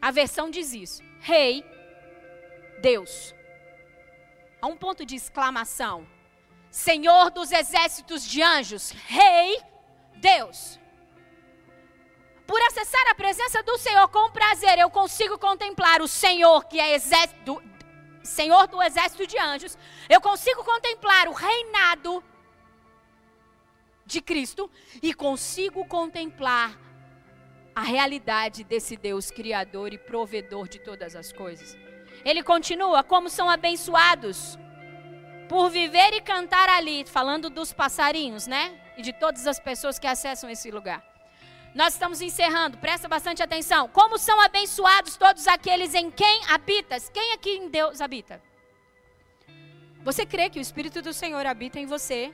[0.00, 1.64] a versão diz isso: Rei,
[2.80, 3.34] Deus.
[4.60, 6.06] Há um ponto de exclamação.
[6.70, 9.60] Senhor dos exércitos de anjos, Rei,
[10.14, 10.78] Deus.
[12.46, 16.94] Por acessar a presença do Senhor com prazer, eu consigo contemplar o Senhor, que é
[16.94, 17.60] exército,
[18.22, 19.76] Senhor do exército de anjos.
[20.08, 22.22] Eu consigo contemplar o reinado
[24.04, 24.70] de Cristo
[25.02, 26.78] e consigo contemplar
[27.74, 31.76] a realidade desse Deus criador e provedor de todas as coisas.
[32.24, 34.58] Ele continua: como são abençoados
[35.48, 38.78] por viver e cantar ali, falando dos passarinhos, né?
[38.96, 41.11] E de todas as pessoas que acessam esse lugar.
[41.74, 43.88] Nós estamos encerrando, presta bastante atenção.
[43.88, 47.08] Como são abençoados todos aqueles em quem habitas?
[47.08, 48.42] Quem aqui em Deus habita?
[50.04, 52.30] Você crê que o Espírito do Senhor habita em você?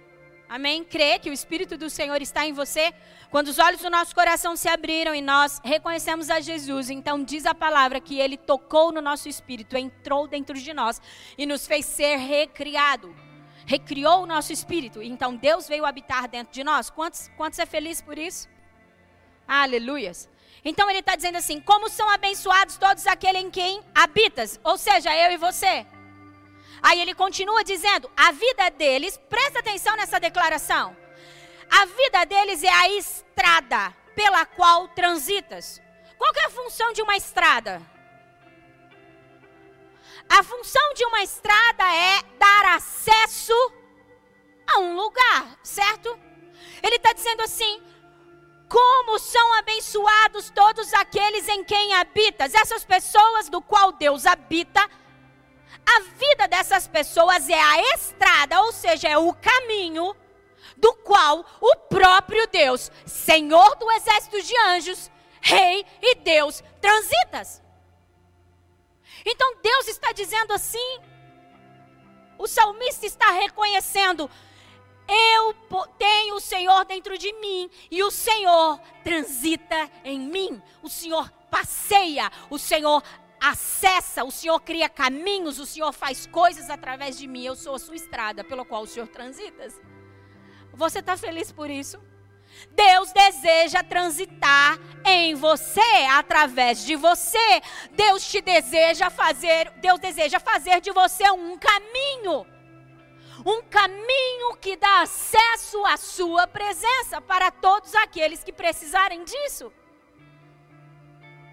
[0.49, 0.83] Amém?
[0.83, 2.93] Crê que o Espírito do Senhor está em você?
[3.31, 7.47] Quando os olhos do nosso coração se abriram e nós reconhecemos a Jesus, então diz
[7.47, 11.01] a palavra que ele tocou no nosso espírito, entrou dentro de nós
[11.37, 13.15] e nos fez ser recriado.
[13.67, 15.01] Recriou o nosso espírito.
[15.01, 16.91] Então Deus veio habitar dentro de nós.
[16.91, 18.49] Quantos, quantos é feliz por isso?
[19.49, 20.29] Aleluias.
[20.63, 25.17] Então ele está dizendo assim: como são abençoados todos aqueles em quem habitas, ou seja,
[25.17, 25.87] eu e você.
[26.83, 30.95] Aí ele continua dizendo: a vida deles, presta atenção nessa declaração.
[31.71, 35.81] A vida deles é a estrada pela qual transitas.
[36.19, 37.81] Qual é a função de uma estrada?
[40.29, 43.55] A função de uma estrada é dar acesso
[44.67, 46.19] a um lugar, certo?
[46.83, 47.83] Ele está dizendo assim:
[48.69, 54.89] como são abençoados todos aqueles em quem habitas, essas pessoas do qual Deus habita
[55.87, 60.15] a vida dessas pessoas é a estrada, ou seja, é o caminho
[60.77, 67.63] do qual o próprio Deus, Senhor do exército de anjos, Rei e Deus, transitas.
[69.25, 71.01] Então Deus está dizendo assim,
[72.39, 74.31] o salmista está reconhecendo:
[75.09, 75.55] eu
[75.99, 82.31] tenho o Senhor dentro de mim e o Senhor transita em mim, o Senhor passeia,
[82.51, 83.03] o Senhor
[83.41, 87.45] acessa, o Senhor cria caminhos, o Senhor faz coisas através de mim.
[87.45, 89.69] Eu sou a sua estrada pela qual o Senhor transita.
[90.73, 91.99] Você está feliz por isso?
[92.71, 97.63] Deus deseja transitar em você, através de você.
[97.93, 102.58] Deus te deseja fazer, Deus deseja fazer de você um caminho.
[103.53, 109.67] Um caminho que dá acesso à sua presença para todos aqueles que precisarem disso.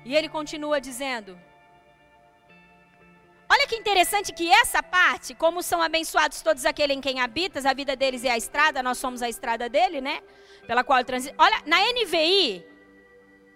[0.03, 1.31] E ele continua dizendo:
[3.53, 7.73] Olha que interessante que essa parte, como são abençoados todos aqueles em quem habitas, a
[7.73, 10.21] vida deles é a estrada, nós somos a estrada dele, né?
[10.67, 11.35] Pela qual transita.
[11.37, 12.65] Olha, na NVI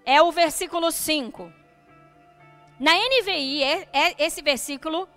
[0.05, 1.51] é o versículo 5.
[2.79, 5.09] Na NVI, é, é, esse versículo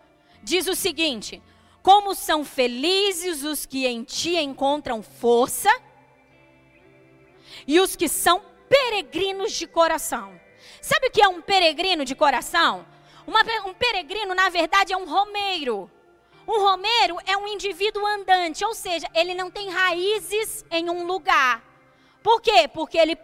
[0.43, 1.41] diz o seguinte:
[1.83, 5.71] Como são felizes os que em ti encontram força
[7.67, 10.41] e os que são peregrinos de coração.
[10.81, 12.87] Sabe o que é um peregrino de coração?
[13.27, 15.91] Uma, um peregrino, na verdade, é um romeiro.
[16.47, 21.63] Um romeiro é um indivíduo andante, ou seja, ele não tem raízes em um lugar.
[22.23, 22.69] Por quê?
[22.73, 23.17] Porque ele,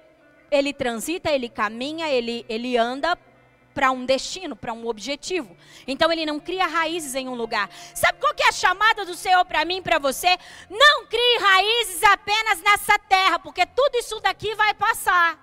[0.50, 3.16] ele transita, ele caminha, ele, ele anda
[3.74, 5.56] para um destino, para um objetivo.
[5.86, 7.70] Então ele não cria raízes em um lugar.
[7.94, 10.36] Sabe qual que é a chamada do Senhor para mim, para você?
[10.68, 15.38] Não crie raízes apenas nessa terra, porque tudo isso daqui vai passar.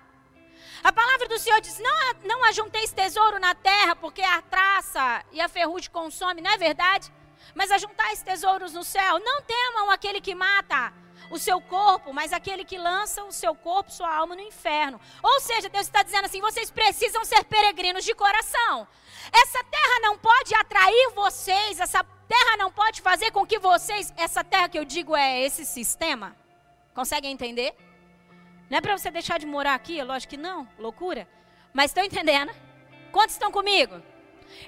[0.84, 5.40] A palavra do Senhor diz: não, não ajunteis tesouro na terra, porque a traça e
[5.40, 7.12] a ferrugem consome, não é verdade?
[7.54, 9.18] Mas ajuntais tesouros no céu.
[9.18, 10.92] Não temam aquele que mata
[11.30, 15.00] o seu corpo, mas aquele que lança o seu corpo, sua alma no inferno.
[15.22, 18.86] Ou seja, Deus está dizendo assim: vocês precisam ser peregrinos de coração.
[19.32, 24.44] Essa terra não pode atrair vocês, essa terra não pode fazer com que vocês, essa
[24.44, 26.36] terra que eu digo é esse sistema.
[26.94, 27.74] Conseguem entender?
[28.70, 30.02] Não é para você deixar de morar aqui?
[30.02, 31.28] Lógico que não, loucura.
[31.72, 32.52] Mas estão entendendo?
[33.12, 34.02] Quantos estão comigo?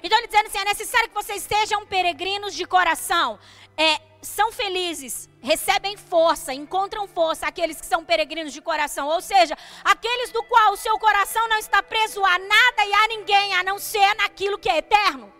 [0.03, 3.39] Então ele dizendo assim: é necessário que vocês sejam peregrinos de coração.
[3.77, 9.07] É, são felizes, recebem força, encontram força aqueles que são peregrinos de coração.
[9.07, 13.07] Ou seja, aqueles do qual o seu coração não está preso a nada e a
[13.07, 15.31] ninguém, a não ser naquilo que é eterno.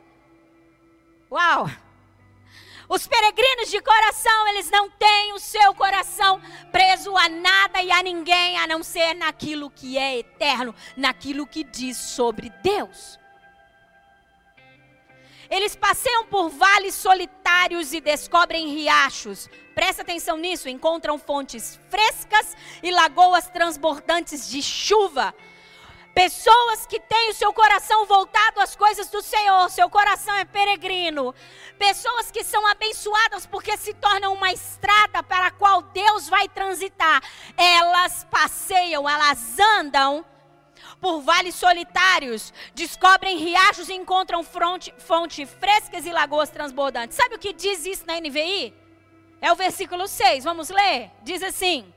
[1.31, 1.69] Uau!
[2.89, 8.01] Os peregrinos de coração, eles não têm o seu coração preso a nada e a
[8.01, 13.19] ninguém, a não ser naquilo que é eterno, naquilo que diz sobre Deus.
[15.49, 19.49] Eles passeiam por vales solitários e descobrem riachos.
[19.73, 25.33] Presta atenção nisso, encontram fontes frescas e lagoas transbordantes de chuva.
[26.13, 31.33] Pessoas que têm o seu coração voltado às coisas do Senhor, seu coração é peregrino.
[31.77, 37.23] Pessoas que são abençoadas porque se tornam uma estrada para a qual Deus vai transitar.
[37.55, 40.25] Elas passeiam, elas andam
[40.99, 47.15] por vales solitários, descobrem riachos e encontram fontes fonte frescas e lagoas transbordantes.
[47.17, 48.73] Sabe o que diz isso na NVI?
[49.41, 51.12] É o versículo 6, vamos ler?
[51.23, 51.93] Diz assim: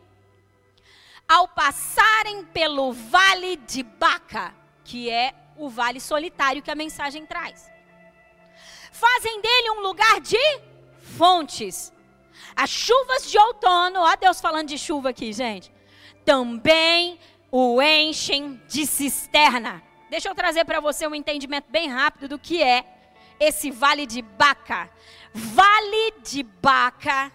[1.28, 7.70] ao passarem pelo vale de Baca, que é o vale solitário que a mensagem traz.
[8.92, 10.60] Fazem dele um lugar de
[11.16, 11.92] fontes.
[12.54, 15.72] As chuvas de outono, ó Deus falando de chuva aqui, gente,
[16.24, 17.18] também
[17.52, 19.82] o enchem de cisterna.
[20.10, 22.84] Deixa eu trazer para você um entendimento bem rápido do que é
[23.38, 24.90] esse vale de Baca.
[25.32, 27.30] Vale de Baca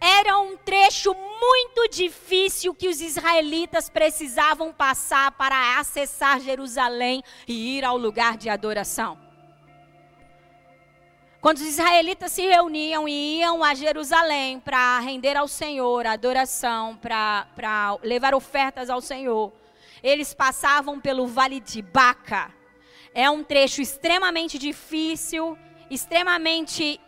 [0.00, 7.84] era um trecho muito difícil que os israelitas precisavam passar para acessar Jerusalém e ir
[7.84, 9.27] ao lugar de adoração.
[11.40, 17.96] Quando os israelitas se reuniam e iam a Jerusalém para render ao Senhor adoração, para
[18.02, 19.52] levar ofertas ao Senhor,
[20.02, 22.52] eles passavam pelo vale de Baca.
[23.14, 25.56] É um trecho extremamente difícil,
[25.88, 27.00] extremamente.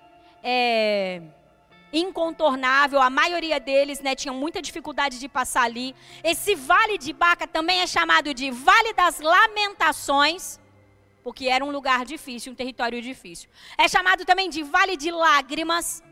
[0.42, 1.20] É,
[1.92, 5.92] incontornável, a maioria deles né, tinham muita dificuldade de passar ali.
[6.22, 10.60] Esse vale de Baca também é chamado de Vale das Lamentações,
[11.22, 13.48] porque era um lugar difícil, um território difícil.
[13.76, 16.02] É chamado também de Vale de Lágrimas,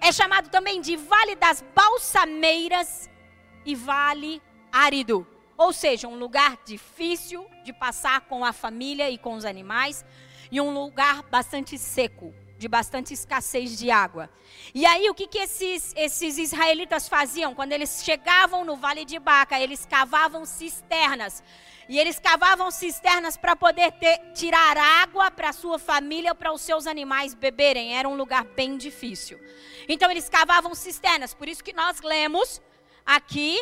[0.00, 3.10] é chamado também de Vale das Balsameiras
[3.64, 5.26] e Vale Árido.
[5.56, 10.04] Ou seja, um lugar difícil de passar com a família e com os animais,
[10.50, 14.30] e um lugar bastante seco de bastante escassez de água.
[14.72, 17.54] E aí, o que, que esses, esses israelitas faziam?
[17.56, 21.42] Quando eles chegavam no Vale de Baca, eles cavavam cisternas.
[21.88, 26.86] E eles cavavam cisternas para poder ter, tirar água para sua família, para os seus
[26.86, 27.98] animais beberem.
[27.98, 29.40] Era um lugar bem difícil.
[29.88, 31.34] Então, eles cavavam cisternas.
[31.34, 32.62] Por isso que nós lemos
[33.04, 33.60] aqui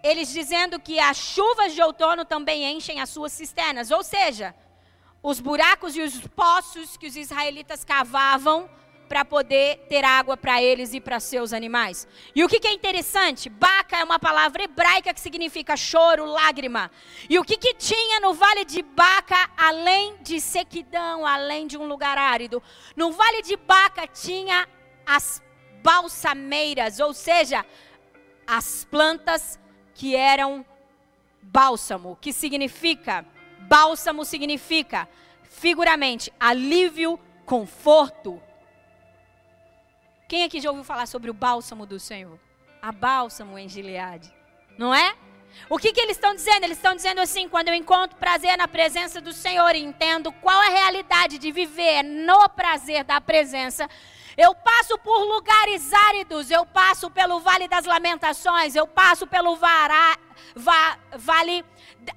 [0.00, 3.90] eles dizendo que as chuvas de outono também enchem as suas cisternas.
[3.90, 4.54] Ou seja,
[5.22, 8.68] os buracos e os poços que os israelitas cavavam
[9.08, 12.06] para poder ter água para eles e para seus animais.
[12.34, 13.48] E o que, que, é interessante?
[13.48, 16.90] Baca é uma palavra hebraica que significa choro, lágrima.
[17.28, 21.86] E o que, que tinha no vale de Baca, além de sequidão, além de um
[21.86, 22.62] lugar árido?
[22.94, 24.68] No vale de Baca tinha
[25.06, 25.42] as
[25.82, 27.64] balsameiras, ou seja,
[28.46, 29.58] as plantas
[29.94, 30.64] que eram
[31.40, 33.24] bálsamo, que significa
[33.60, 35.08] Bálsamo significa,
[35.42, 38.40] figuramente, alívio, conforto.
[40.28, 42.38] Quem aqui já ouviu falar sobre o bálsamo do Senhor?
[42.82, 44.32] A bálsamo em Gileade.
[44.76, 45.16] Não é?
[45.68, 46.64] O que, que eles estão dizendo?
[46.64, 50.62] Eles estão dizendo assim: quando eu encontro prazer na presença do Senhor e entendo qual
[50.62, 53.88] é a realidade de viver no prazer da presença,
[54.36, 60.16] eu passo por lugares áridos, eu passo pelo Vale das Lamentações, eu passo pelo vará,
[60.54, 61.64] va, Vale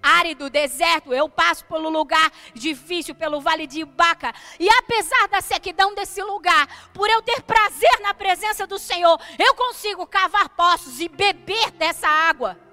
[0.01, 4.33] árido, deserto, eu passo pelo lugar difícil, pelo Vale de Baca.
[4.59, 9.55] E apesar da sequidão desse lugar, por eu ter prazer na presença do Senhor, eu
[9.55, 12.70] consigo cavar poços e beber dessa água.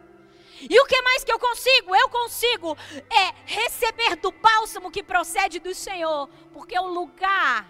[0.60, 1.94] E o que mais que eu consigo?
[1.94, 2.76] Eu consigo
[3.10, 7.68] é receber do bálsamo que procede do Senhor, porque o lugar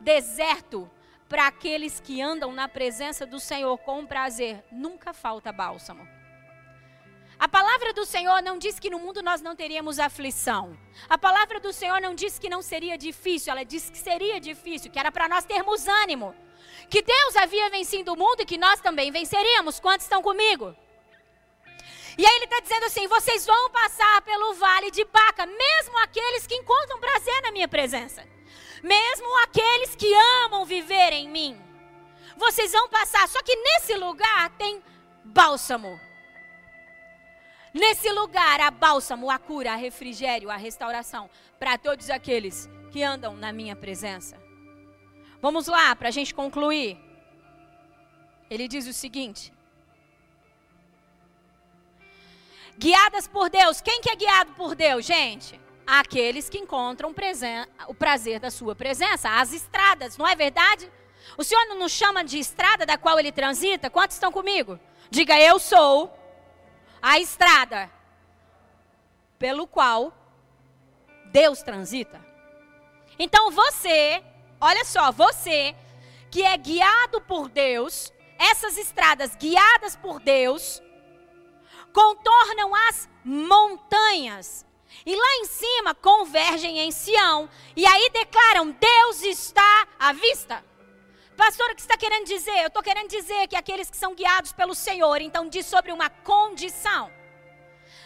[0.00, 0.90] deserto
[1.28, 6.06] para aqueles que andam na presença do Senhor com prazer, nunca falta bálsamo.
[7.38, 10.76] A palavra do Senhor não diz que no mundo nós não teríamos aflição.
[11.08, 14.90] A palavra do Senhor não diz que não seria difícil, ela diz que seria difícil,
[14.90, 16.34] que era para nós termos ânimo.
[16.90, 19.78] Que Deus havia vencido o mundo e que nós também venceríamos.
[19.78, 20.76] Quantos estão comigo?
[22.20, 26.46] E aí ele está dizendo assim: vocês vão passar pelo vale de Baca, mesmo aqueles
[26.46, 28.22] que encontram prazer na minha presença
[28.82, 30.12] mesmo aqueles que
[30.44, 31.60] amam viver em mim.
[32.36, 34.82] Vocês vão passar, só que nesse lugar tem
[35.24, 36.00] bálsamo.
[37.72, 43.36] Nesse lugar há bálsamo, a cura, a refrigério, a restauração para todos aqueles que andam
[43.36, 44.40] na minha presença.
[45.40, 46.98] Vamos lá, para a gente concluir.
[48.48, 49.52] Ele diz o seguinte:
[52.80, 53.80] Guiadas por Deus.
[53.80, 55.60] Quem que é guiado por Deus, gente?
[55.90, 57.12] aqueles que encontram
[57.88, 60.88] o prazer da sua presença, as estradas, não é verdade?
[61.36, 63.90] O Senhor não nos chama de estrada da qual ele transita?
[63.90, 64.78] Quantos estão comigo?
[65.10, 66.16] Diga, eu sou
[67.02, 67.90] a estrada
[69.36, 70.12] pelo qual
[71.32, 72.24] Deus transita.
[73.18, 74.22] Então você,
[74.60, 75.74] olha só, você
[76.30, 80.80] que é guiado por Deus, essas estradas guiadas por Deus,
[81.92, 84.66] contornam as montanhas.
[85.06, 87.48] E lá em cima convergem em Sião.
[87.76, 90.64] E aí declaram: Deus está à vista.
[91.36, 92.58] Pastor, o que está querendo dizer?
[92.60, 96.10] Eu estou querendo dizer que aqueles que são guiados pelo Senhor, então diz sobre uma
[96.10, 97.10] condição.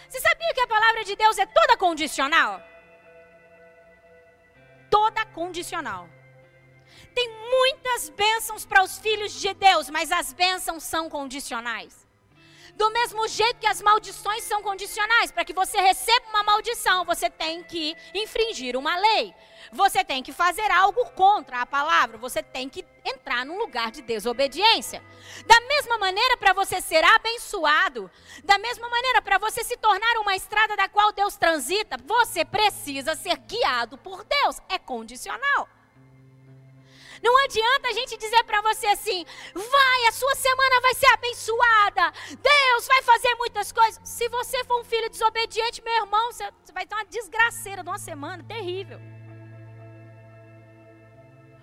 [0.08, 2.62] Você sabia que a palavra de Deus é toda condicional?
[4.88, 6.08] Toda condicional.
[7.12, 12.03] Tem muitas bênçãos para os filhos de Deus, mas as bênçãos são condicionais.
[12.76, 17.30] Do mesmo jeito que as maldições são condicionais, para que você receba uma maldição, você
[17.30, 19.34] tem que infringir uma lei.
[19.72, 24.02] Você tem que fazer algo contra a palavra, você tem que entrar num lugar de
[24.02, 25.02] desobediência.
[25.46, 28.10] Da mesma maneira, para você ser abençoado,
[28.44, 33.14] da mesma maneira, para você se tornar uma estrada da qual Deus transita, você precisa
[33.14, 34.60] ser guiado por Deus.
[34.68, 35.68] É condicional.
[37.24, 42.12] Não adianta a gente dizer para você assim: vai, a sua semana vai ser abençoada,
[42.28, 43.98] Deus vai fazer muitas coisas.
[44.04, 47.98] Se você for um filho desobediente, meu irmão, você vai ter uma desgraceira de uma
[47.98, 49.00] semana terrível.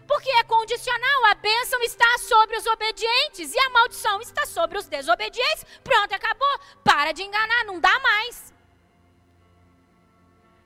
[0.08, 4.88] Porque é condicional, a bênção está sobre os obedientes e a maldição está sobre os
[4.88, 5.64] desobedientes.
[5.84, 6.60] Pronto, acabou.
[6.84, 8.51] Para de enganar, não dá mais.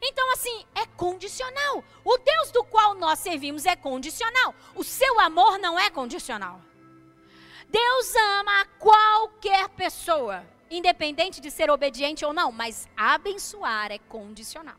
[0.07, 1.83] Então, assim, é condicional.
[2.03, 4.53] O Deus do qual nós servimos é condicional.
[4.75, 6.61] O seu amor não é condicional.
[7.67, 14.75] Deus ama qualquer pessoa, independente de ser obediente ou não, mas abençoar é condicional.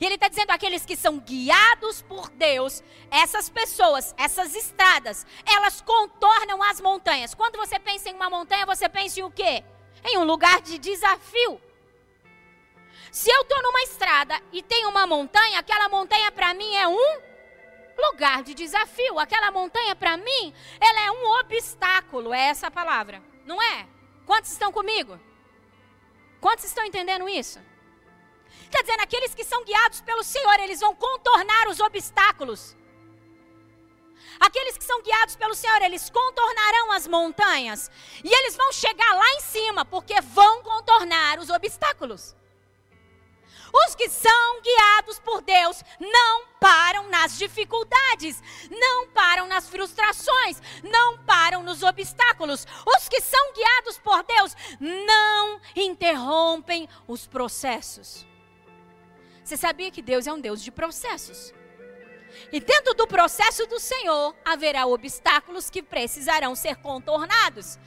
[0.00, 5.80] E ele está dizendo aqueles que são guiados por Deus, essas pessoas, essas estradas, elas
[5.80, 7.34] contornam as montanhas.
[7.34, 9.64] Quando você pensa em uma montanha, você pensa em o quê?
[10.04, 11.60] Em um lugar de desafio.
[13.10, 17.20] Se eu estou numa estrada e tem uma montanha, aquela montanha para mim é um
[17.98, 19.18] lugar de desafio.
[19.18, 23.86] Aquela montanha para mim, ela é um obstáculo, é essa a palavra, não é?
[24.24, 25.18] Quantos estão comigo?
[26.40, 27.60] Quantos estão entendendo isso?
[28.64, 32.76] Está dizendo, aqueles que são guiados pelo Senhor, eles vão contornar os obstáculos.
[34.38, 37.90] Aqueles que são guiados pelo Senhor, eles contornarão as montanhas.
[38.24, 42.34] E eles vão chegar lá em cima, porque vão contornar os obstáculos.
[43.72, 51.18] Os que são guiados por Deus não param nas dificuldades, não param nas frustrações, não
[51.18, 52.66] param nos obstáculos.
[52.86, 58.26] Os que são guiados por Deus não interrompem os processos.
[59.44, 61.52] Você sabia que Deus é um Deus de processos?
[62.52, 67.78] E dentro do processo do Senhor haverá obstáculos que precisarão ser contornados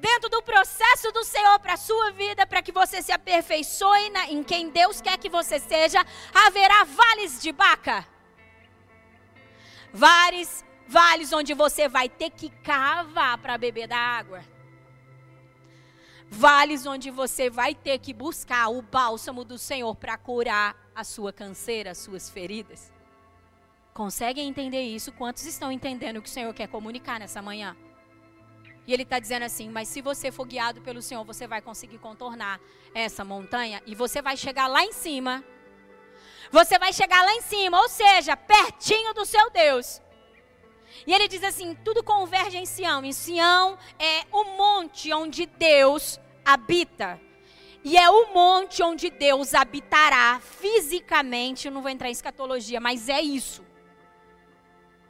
[0.00, 4.30] dentro do processo do Senhor para a sua vida, para que você se aperfeiçoe na,
[4.30, 6.04] em quem Deus quer que você seja,
[6.46, 8.06] haverá vales de baca.
[9.92, 14.42] Vários vales onde você vai ter que cavar para beber da água.
[16.28, 21.32] Vales onde você vai ter que buscar o bálsamo do Senhor para curar a sua
[21.32, 22.92] canseira, as suas feridas.
[23.92, 25.12] Conseguem entender isso?
[25.12, 27.76] Quantos estão entendendo o que o Senhor quer comunicar nessa manhã?
[28.90, 31.98] E ele está dizendo assim: mas se você for guiado pelo Senhor, você vai conseguir
[31.98, 32.60] contornar
[32.92, 35.44] essa montanha e você vai chegar lá em cima.
[36.50, 40.02] Você vai chegar lá em cima, ou seja, pertinho do seu Deus.
[41.06, 43.04] E ele diz assim: tudo converge em Sião.
[43.04, 47.20] E Sião é o monte onde Deus habita.
[47.84, 51.68] E é o monte onde Deus habitará fisicamente.
[51.68, 53.69] Eu não vou entrar em escatologia, mas é isso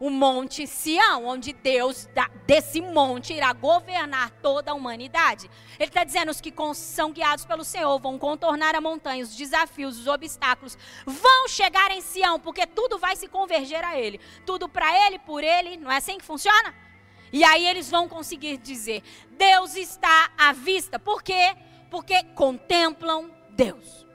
[0.01, 2.09] o monte Sião, onde Deus
[2.47, 5.51] desse monte irá governar toda a humanidade.
[5.79, 9.99] Ele está dizendo: os que são guiados pelo Senhor vão contornar a montanha, os desafios,
[10.01, 14.19] os obstáculos, vão chegar em Sião, porque tudo vai se converger a Ele.
[14.47, 16.75] Tudo para Ele, por Ele, não é assim que funciona?
[17.31, 20.99] E aí eles vão conseguir dizer: Deus está à vista.
[20.99, 21.55] Por quê?
[21.91, 24.07] Porque contemplam Deus.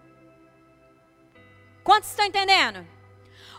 [1.83, 2.94] Quantos estão entendendo?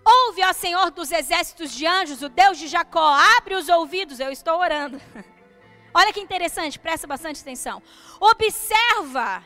[0.09, 4.31] Ouve, ó Senhor dos exércitos de anjos, o Deus de Jacó, abre os ouvidos, eu
[4.31, 5.01] estou orando.
[5.93, 7.83] Olha que interessante, presta bastante atenção.
[8.21, 9.43] Observa,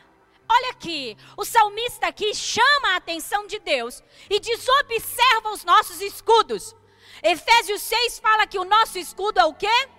[0.49, 6.01] olha aqui, o salmista aqui chama a atenção de Deus e diz: observa os nossos
[6.01, 6.75] escudos.
[7.23, 9.89] Efésios 6 fala que o nosso escudo é o quê?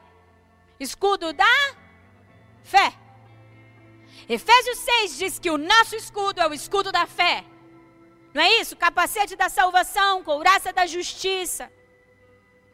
[0.78, 1.74] Escudo da
[2.62, 2.92] fé.
[4.28, 7.46] Efésios 6 diz que o nosso escudo é o escudo da fé.
[8.34, 8.76] Não é isso?
[8.76, 11.70] Capacete da salvação, couraça da justiça.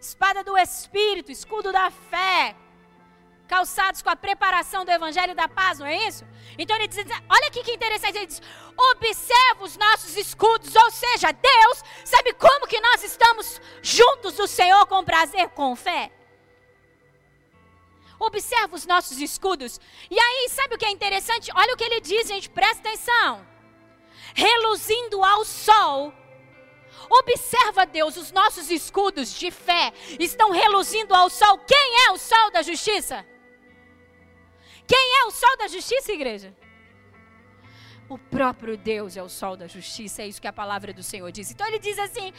[0.00, 2.54] espada do Espírito, escudo da fé,
[3.48, 6.24] calçados com a preparação do Evangelho da paz, não é isso?
[6.56, 6.98] Então ele diz,
[7.28, 8.40] olha aqui que interessante, ele diz,
[8.76, 14.86] observa os nossos escudos, ou seja, Deus sabe como que nós estamos juntos do Senhor
[14.86, 16.12] com prazer, com fé.
[18.20, 19.80] Observa os nossos escudos.
[20.10, 21.50] E aí, sabe o que é interessante?
[21.54, 23.46] Olha o que ele diz, gente, presta atenção.
[24.46, 26.12] Reluzindo ao sol
[27.10, 31.58] Observa, Deus, os nossos escudos de fé estão reluzindo ao sol.
[31.58, 33.24] Quem é o sol da justiça?
[34.86, 36.54] Quem é o sol da justiça, igreja?
[38.08, 41.30] O próprio Deus é o sol da justiça, é isso que a palavra do Senhor
[41.30, 41.50] diz.
[41.50, 42.32] Então ele diz assim: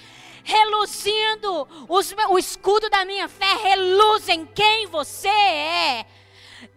[0.43, 6.05] reluzindo, os, o escudo da minha fé reluz em quem você é.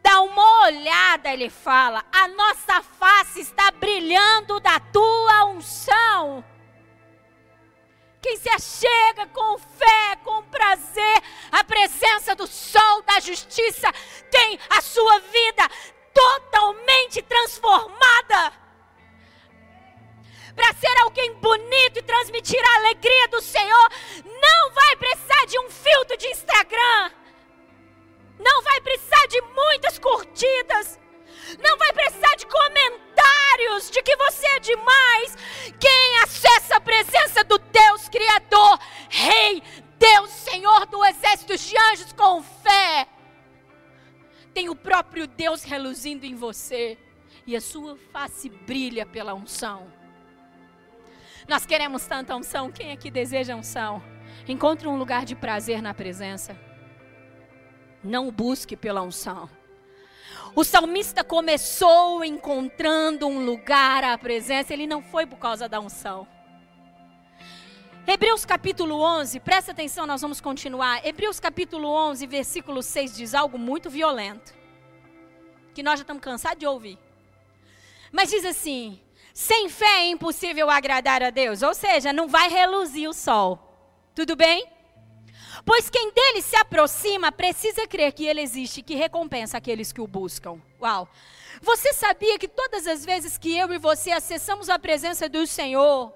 [0.02, 6.44] Dá uma olhada, ele fala, a nossa face está brilhando da tua unção.
[8.20, 13.92] Quem se achega com fé, com prazer, a presença do sol da justiça
[14.30, 15.68] tem a sua vida
[16.14, 18.52] totalmente transformada.
[20.54, 23.88] Para ser alguém bonito e transmitir a alegria do Senhor,
[24.24, 27.10] não vai precisar de um filtro de Instagram.
[28.42, 30.98] Não vai precisar de muitas curtidas.
[31.58, 35.36] Não vai precisar de comentários de que você é demais.
[35.78, 38.78] Quem acessa a presença do Deus Criador,
[39.08, 39.62] Rei,
[39.98, 43.06] Deus, Senhor do exército de anjos com fé,
[44.52, 46.98] tem o próprio Deus reluzindo em você
[47.46, 49.92] e a sua face brilha pela unção.
[51.48, 52.70] Nós queremos tanta unção.
[52.70, 54.02] Quem aqui deseja unção?
[54.46, 56.56] Encontre um lugar de prazer na presença.
[58.02, 59.48] Não busque pela unção.
[60.54, 66.26] O salmista começou encontrando um lugar à presença, ele não foi por causa da unção.
[68.06, 71.06] Hebreus capítulo 11, presta atenção, nós vamos continuar.
[71.06, 74.52] Hebreus capítulo 11, versículo 6 diz algo muito violento,
[75.72, 76.98] que nós já estamos cansados de ouvir.
[78.10, 79.00] Mas diz assim:
[79.32, 83.58] sem fé é impossível agradar a Deus, ou seja, não vai reluzir o sol.
[84.14, 84.66] Tudo bem?
[85.64, 90.06] Pois quem dele se aproxima precisa crer que ele existe que recompensa aqueles que o
[90.06, 90.60] buscam.
[90.80, 91.08] Uau!
[91.60, 96.12] Você sabia que todas as vezes que eu e você acessamos a presença do Senhor,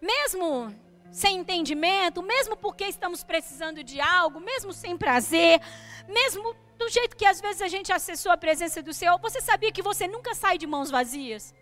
[0.00, 0.74] mesmo
[1.10, 5.60] sem entendimento, mesmo porque estamos precisando de algo, mesmo sem prazer,
[6.06, 9.72] mesmo do jeito que às vezes a gente acessou a presença do Senhor, você sabia
[9.72, 11.54] que você nunca sai de mãos vazias?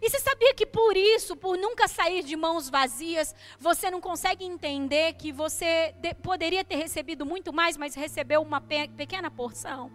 [0.00, 4.44] E você sabia que por isso, por nunca sair de mãos vazias, você não consegue
[4.44, 9.90] entender que você de, poderia ter recebido muito mais, mas recebeu uma pe pequena porção?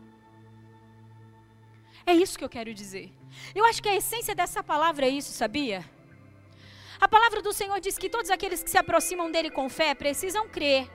[2.06, 3.12] É isso que eu quero dizer.
[3.56, 5.86] Eu acho que a essência dessa palavra é isso, sabia?
[6.99, 10.47] A palavra do Senhor diz que todos aqueles que se aproximam dele com fé precisam
[10.47, 10.89] crer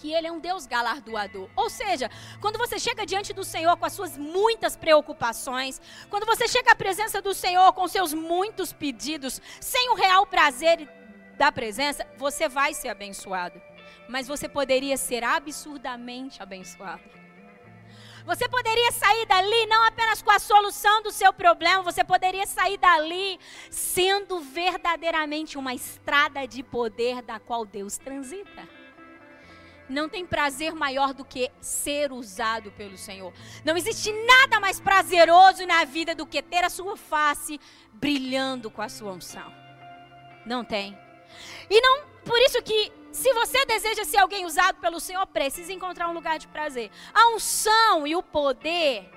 [0.00, 1.48] que Ele é um Deus galardoador.
[1.54, 6.48] Ou seja, quando você chega diante do Senhor com as suas muitas preocupações, quando você
[6.48, 10.88] chega à presença do Senhor com seus muitos pedidos, sem o real prazer
[11.36, 13.60] da presença, você vai ser abençoado.
[14.08, 17.20] Mas você poderia ser absurdamente abençoado.
[18.24, 22.78] Você poderia sair dali não apenas com a solução do seu problema, você poderia sair
[22.78, 23.38] dali
[23.70, 28.79] sendo verdadeiramente uma estrada de poder da qual Deus transita
[29.90, 33.32] não tem prazer maior do que ser usado pelo Senhor.
[33.64, 37.60] Não existe nada mais prazeroso na vida do que ter a sua face
[37.92, 39.52] brilhando com a sua unção.
[40.46, 40.96] Não tem.
[41.68, 46.08] E não, por isso que se você deseja ser alguém usado pelo Senhor, precisa encontrar
[46.08, 46.90] um lugar de prazer.
[47.12, 49.10] A unção e o poder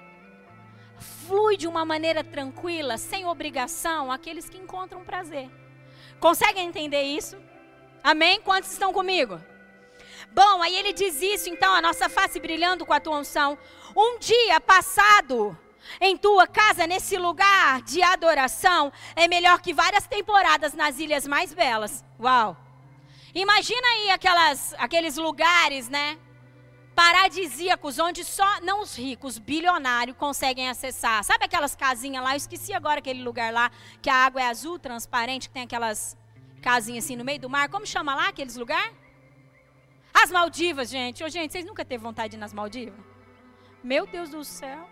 [1.27, 5.49] flui de uma maneira tranquila, sem obrigação, aqueles que encontram prazer.
[6.19, 7.37] Conseguem entender isso?
[8.03, 8.41] Amém?
[8.41, 9.39] Quantos estão comigo?
[10.33, 13.55] Bom, aí ele diz isso, então, a nossa face brilhando com a tua unção.
[13.95, 15.55] Um dia passado
[16.01, 21.53] em tua casa, nesse lugar de adoração, é melhor que várias temporadas nas ilhas mais
[21.53, 22.03] belas.
[22.19, 22.57] Uau!
[23.35, 26.17] Imagina aí aquelas, aqueles lugares, né?
[26.95, 31.23] Paradisíacos, onde só não os ricos, bilionários, conseguem acessar.
[31.23, 32.33] Sabe aquelas casinhas lá?
[32.33, 33.71] Eu esqueci agora aquele lugar lá,
[34.01, 36.17] que a água é azul, transparente, que tem aquelas
[36.59, 37.69] casinhas assim no meio do mar.
[37.69, 39.02] Como chama lá aqueles lugares?
[40.13, 41.23] As Maldivas, gente.
[41.23, 42.99] Ô, gente, vocês nunca teve vontade de ir nas Maldivas?
[43.83, 44.87] Meu Deus do céu.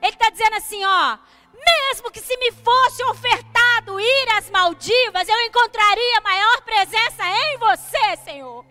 [0.00, 1.18] Ele está dizendo assim, ó.
[1.54, 8.16] Mesmo que se me fosse ofertado ir às Maldivas, eu encontraria maior presença em você,
[8.24, 8.64] Senhor.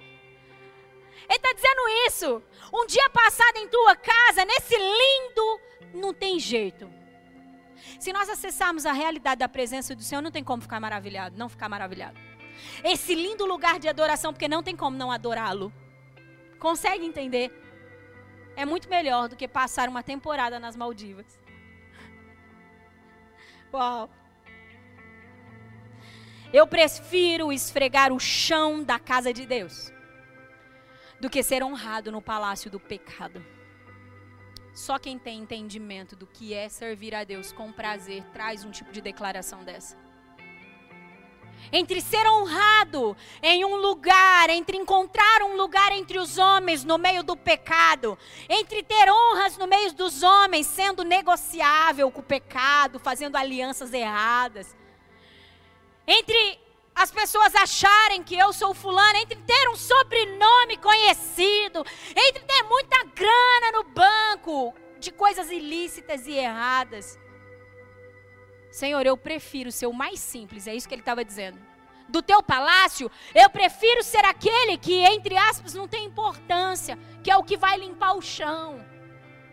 [1.30, 2.44] Ele está dizendo isso.
[2.74, 5.60] Um dia passado em tua casa, nesse lindo,
[5.94, 6.92] não tem jeito.
[8.00, 11.48] Se nós acessarmos a realidade da presença do Senhor, não tem como ficar maravilhado, não
[11.48, 12.31] ficar maravilhado
[12.84, 15.72] esse lindo lugar de adoração, porque não tem como não adorá-lo.
[16.60, 17.52] Consegue entender?
[18.56, 21.40] É muito melhor do que passar uma temporada nas Maldivas.
[23.74, 24.10] Uau!
[26.54, 29.92] Eu prefiro esfregar o chão da casa de Deus
[31.22, 33.46] do que ser honrado no palácio do pecado.
[34.74, 38.92] Só quem tem entendimento do que é servir a Deus com prazer traz um tipo
[38.92, 39.96] de declaração dessa.
[41.72, 47.24] Entre ser honrado em um lugar, entre encontrar um lugar entre os homens no meio
[47.24, 48.18] do pecado,
[48.50, 54.76] entre ter honras no meio dos homens, sendo negociável com o pecado, fazendo alianças erradas,
[56.06, 56.60] entre
[56.94, 63.04] as pessoas acharem que eu sou fulano, entre ter um sobrenome conhecido, entre ter muita
[63.16, 67.18] grana no banco de coisas ilícitas e erradas.
[68.72, 71.60] Senhor, eu prefiro ser o mais simples, é isso que ele estava dizendo.
[72.08, 77.38] Do teu palácio, eu prefiro ser aquele que, entre aspas, não tem importância, que é
[77.38, 78.84] o que vai limpar o chão.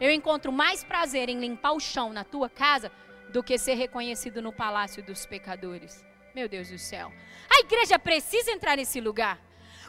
[0.01, 2.91] Eu encontro mais prazer em limpar o chão na tua casa
[3.33, 6.05] do que ser reconhecido no palácio dos pecadores.
[6.35, 7.13] Meu Deus do céu.
[7.51, 9.41] A igreja precisa entrar nesse lugar.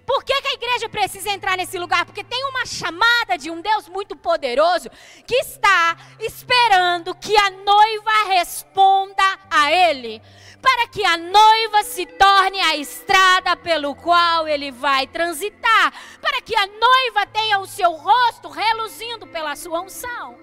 [0.09, 2.03] Por que, que, a igreja precisa entrar nesse lugar?
[2.03, 4.89] Porque tem uma chamada de um Deus muito poderoso
[5.23, 10.19] que está esperando que a noiva responda a Ele,
[10.59, 16.55] para que a noiva se torne a estrada pelo qual ele vai transitar, para que
[16.55, 20.39] a noiva tenha o seu rosto reluzindo pela sua unção.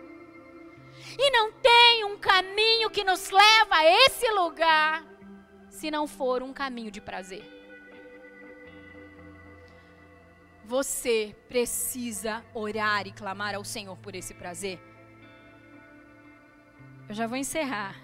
[1.19, 5.05] E não tem um caminho que nos leva a esse lugar
[5.69, 7.56] se não for um caminho de prazer.
[10.67, 14.81] Você precisa orar e clamar ao Senhor por esse prazer.
[17.09, 17.95] Eu já vou encerrar.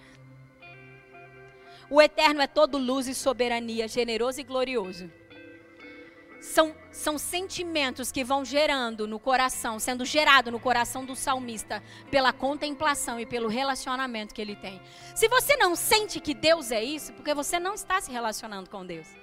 [1.90, 5.10] O eterno é todo luz e soberania, generoso e glorioso.
[6.40, 11.82] São, são sentimentos que vão gerando no coração, sendo gerado no coração do salmista
[12.12, 14.80] pela contemplação e pelo relacionamento que ele tem.
[15.16, 18.86] Se você não sente que Deus é isso, porque você não está se relacionando com
[18.86, 19.21] Deus.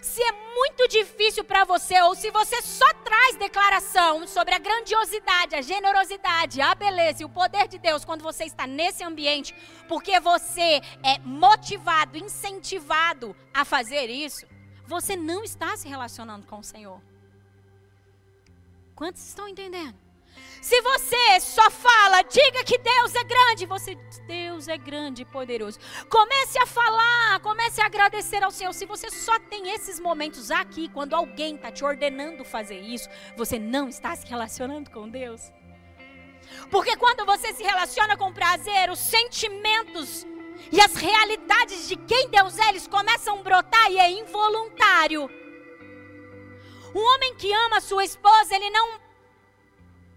[0.00, 5.56] Se é muito difícil para você, ou se você só traz declaração sobre a grandiosidade,
[5.56, 9.54] a generosidade, a beleza e o poder de Deus quando você está nesse ambiente,
[9.88, 14.46] porque você é motivado, incentivado a fazer isso,
[14.86, 17.00] você não está se relacionando com o Senhor.
[18.94, 20.03] Quantos estão entendendo?
[20.60, 23.94] Se você só fala, diga que Deus é grande, você
[24.26, 25.78] Deus é grande e poderoso.
[26.08, 28.72] Comece a falar, comece a agradecer ao Senhor.
[28.72, 33.58] Se você só tem esses momentos aqui, quando alguém está te ordenando fazer isso, você
[33.58, 35.52] não está se relacionando com Deus.
[36.70, 40.26] Porque quando você se relaciona com prazer, os sentimentos
[40.72, 45.28] e as realidades de quem Deus é, eles começam a brotar e é involuntário.
[46.94, 49.03] Um homem que ama sua esposa, ele não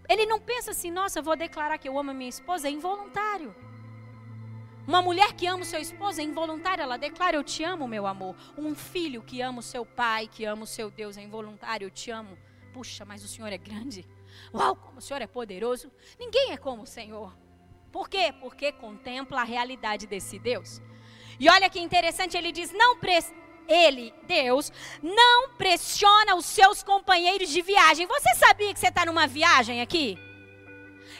[0.08, 2.70] ele não pensa assim, nossa, eu vou declarar que eu amo a minha esposa, é
[2.70, 3.54] involuntário.
[4.88, 8.06] Uma mulher que ama o seu esposo é involuntária, ela declara: Eu te amo, meu
[8.06, 8.34] amor.
[8.56, 11.90] Um filho que ama o seu pai, que ama o seu Deus, é involuntário: Eu
[11.90, 12.38] te amo.
[12.72, 14.08] Puxa, mas o Senhor é grande.
[14.54, 15.92] Uau, como o Senhor é poderoso.
[16.18, 17.36] Ninguém é como o Senhor.
[17.92, 18.32] Por quê?
[18.40, 20.80] Porque contempla a realidade desse Deus.
[21.38, 22.96] E olha que interessante, ele diz: não
[23.68, 28.06] ele, Deus, não pressiona os seus companheiros de viagem.
[28.06, 30.18] Você sabia que você está numa viagem aqui?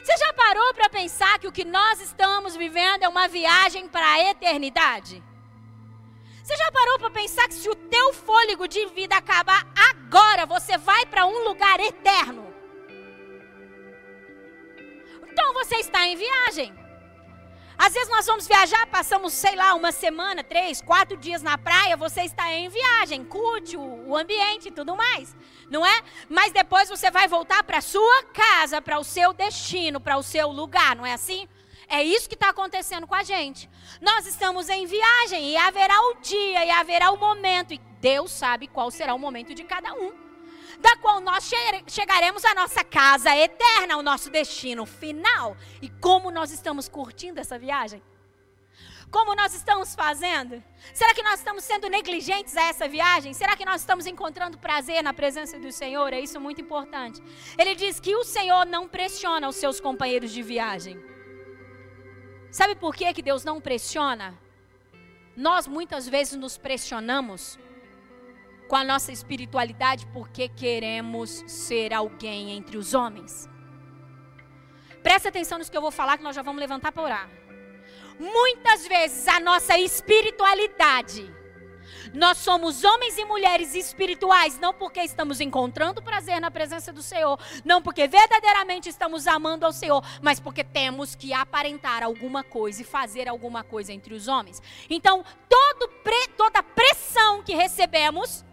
[0.02, 4.06] Você já parou para pensar que o que nós estamos vivendo é uma viagem para
[4.10, 5.22] a eternidade?
[6.42, 10.78] Você já parou para pensar que se o teu fôlego de vida acabar agora, você
[10.78, 12.48] vai para um lugar eterno?
[15.30, 16.87] Então você está em viagem.
[17.78, 21.96] Às vezes nós vamos viajar, passamos, sei lá, uma semana, três, quatro dias na praia,
[21.96, 25.34] você está em viagem, curte o, o ambiente e tudo mais,
[25.70, 26.02] não é?
[26.28, 30.24] Mas depois você vai voltar para a sua casa, para o seu destino, para o
[30.24, 31.48] seu lugar, não é assim?
[31.88, 33.70] É isso que está acontecendo com a gente.
[34.00, 38.66] Nós estamos em viagem e haverá o dia e haverá o momento, e Deus sabe
[38.66, 40.27] qual será o momento de cada um
[40.80, 41.50] da qual nós
[41.86, 45.56] chegaremos à nossa casa eterna, ao nosso destino final.
[45.82, 48.02] E como nós estamos curtindo essa viagem?
[49.10, 50.62] Como nós estamos fazendo?
[50.92, 53.32] Será que nós estamos sendo negligentes a essa viagem?
[53.32, 56.12] Será que nós estamos encontrando prazer na presença do Senhor?
[56.12, 57.22] É isso muito importante.
[57.56, 61.02] Ele diz que o Senhor não pressiona os seus companheiros de viagem.
[62.50, 64.38] Sabe por que, que Deus não pressiona?
[65.34, 67.58] Nós muitas vezes nos pressionamos
[68.68, 73.48] com a nossa espiritualidade porque queremos ser alguém entre os homens.
[75.02, 77.30] Presta atenção nisso que eu vou falar, que nós já vamos levantar para orar.
[78.18, 81.34] Muitas vezes a nossa espiritualidade,
[82.12, 87.38] Nós somos homens e mulheres espirituais, não porque estamos encontrando prazer na presença do Senhor,
[87.64, 92.84] não porque verdadeiramente estamos amando ao Senhor, mas porque temos que aparentar alguma coisa e
[92.84, 94.60] fazer alguma coisa entre os homens.
[94.88, 95.24] Então,
[96.02, 98.44] pre, toda pressão que recebemos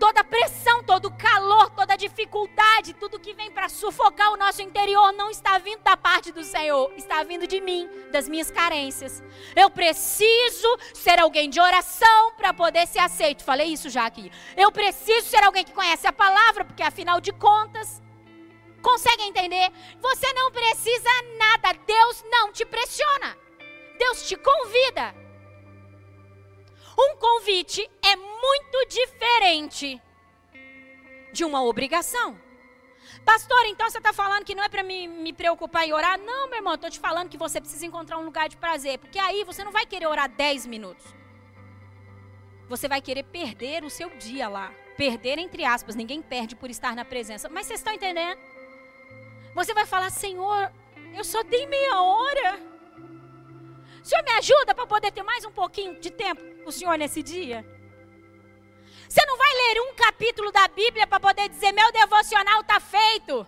[0.00, 5.30] toda pressão, todo calor, toda dificuldade, tudo que vem para sufocar o nosso interior não
[5.30, 9.22] está vindo da parte do Senhor, está vindo de mim, das minhas carências.
[9.54, 13.44] Eu preciso ser alguém de oração para poder ser aceito.
[13.44, 14.32] Falei isso já aqui.
[14.56, 18.00] Eu preciso ser alguém que conhece a palavra, porque afinal de contas,
[18.80, 19.70] consegue entender?
[20.00, 23.36] Você não precisa nada, Deus não te pressiona.
[23.98, 25.19] Deus te convida.
[27.02, 30.02] Um convite é muito diferente
[31.32, 32.38] de uma obrigação.
[33.24, 36.18] Pastor, então você está falando que não é para me, me preocupar em orar?
[36.18, 39.18] Não, meu irmão, estou te falando que você precisa encontrar um lugar de prazer, porque
[39.18, 41.06] aí você não vai querer orar 10 minutos.
[42.68, 44.70] Você vai querer perder o seu dia lá.
[44.98, 47.48] Perder entre aspas, ninguém perde por estar na presença.
[47.48, 48.38] Mas vocês estão entendendo?
[49.54, 50.70] Você vai falar, Senhor,
[51.14, 52.60] eu só dei meia hora.
[54.02, 57.22] O Senhor me ajuda para poder ter mais um pouquinho de tempo o Senhor nesse
[57.22, 57.64] dia?
[59.08, 63.46] Você não vai ler um capítulo da Bíblia para poder dizer, meu devocional está feito.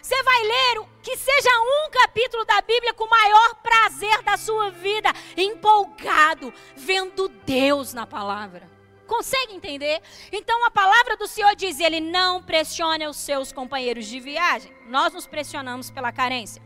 [0.00, 4.70] Você vai ler que seja um capítulo da Bíblia com o maior prazer da sua
[4.70, 8.66] vida, empolgado, vendo Deus na palavra.
[9.06, 10.00] Consegue entender?
[10.32, 14.72] Então a palavra do Senhor diz: Ele não pressione os seus companheiros de viagem.
[14.86, 16.62] Nós nos pressionamos pela carência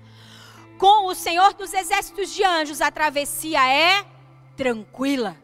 [0.84, 4.04] com o Senhor dos exércitos de anjos, a travessia é
[4.54, 5.34] tranquila.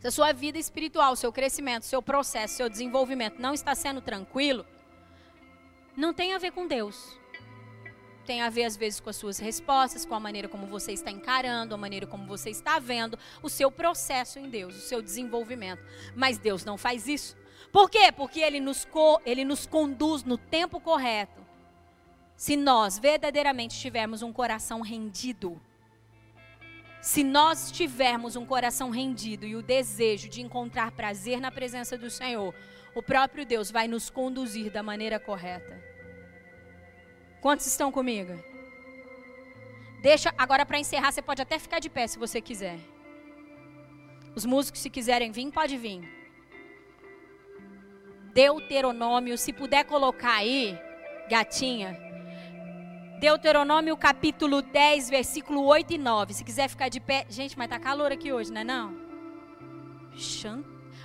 [0.00, 4.64] Se a sua vida espiritual, seu crescimento, seu processo, seu desenvolvimento não está sendo tranquilo,
[5.94, 7.18] não tem a ver com Deus.
[8.24, 11.10] Tem a ver, às vezes, com as suas respostas, com a maneira como você está
[11.10, 15.84] encarando, a maneira como você está vendo o seu processo em Deus, o seu desenvolvimento.
[16.16, 17.36] Mas Deus não faz isso.
[17.70, 18.10] Por quê?
[18.10, 21.43] Porque Ele nos, co ele nos conduz no tempo correto
[22.36, 25.60] se nós verdadeiramente tivermos um coração rendido,
[27.00, 32.08] se nós tivermos um coração rendido e o desejo de encontrar prazer na presença do
[32.10, 32.54] Senhor,
[32.94, 35.78] o próprio Deus vai nos conduzir da maneira correta.
[37.42, 38.32] Quantos estão comigo?
[40.00, 42.78] Deixa, agora para encerrar, você pode até ficar de pé se você quiser.
[44.34, 46.02] Os músicos, se quiserem vir, pode vir.
[48.32, 50.78] Deuteronômio, se puder colocar aí,
[51.28, 52.13] gatinha,
[53.18, 56.34] Deuteronômio capítulo 10, versículo 8 e 9.
[56.34, 57.26] Se quiser ficar de pé.
[57.28, 58.96] Gente, mas tá calor aqui hoje, não é não?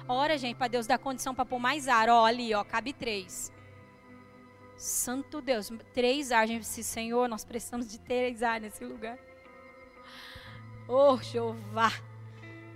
[0.08, 2.10] Ora, gente, para Deus dar condição para pôr mais ar.
[2.10, 3.54] Ó, ali, ó, cabe três.
[4.76, 6.48] Santo Deus, três ar.
[6.48, 9.18] Gente, Senhor, nós precisamos de três ar nesse lugar.
[10.88, 11.94] Oh, Jeová.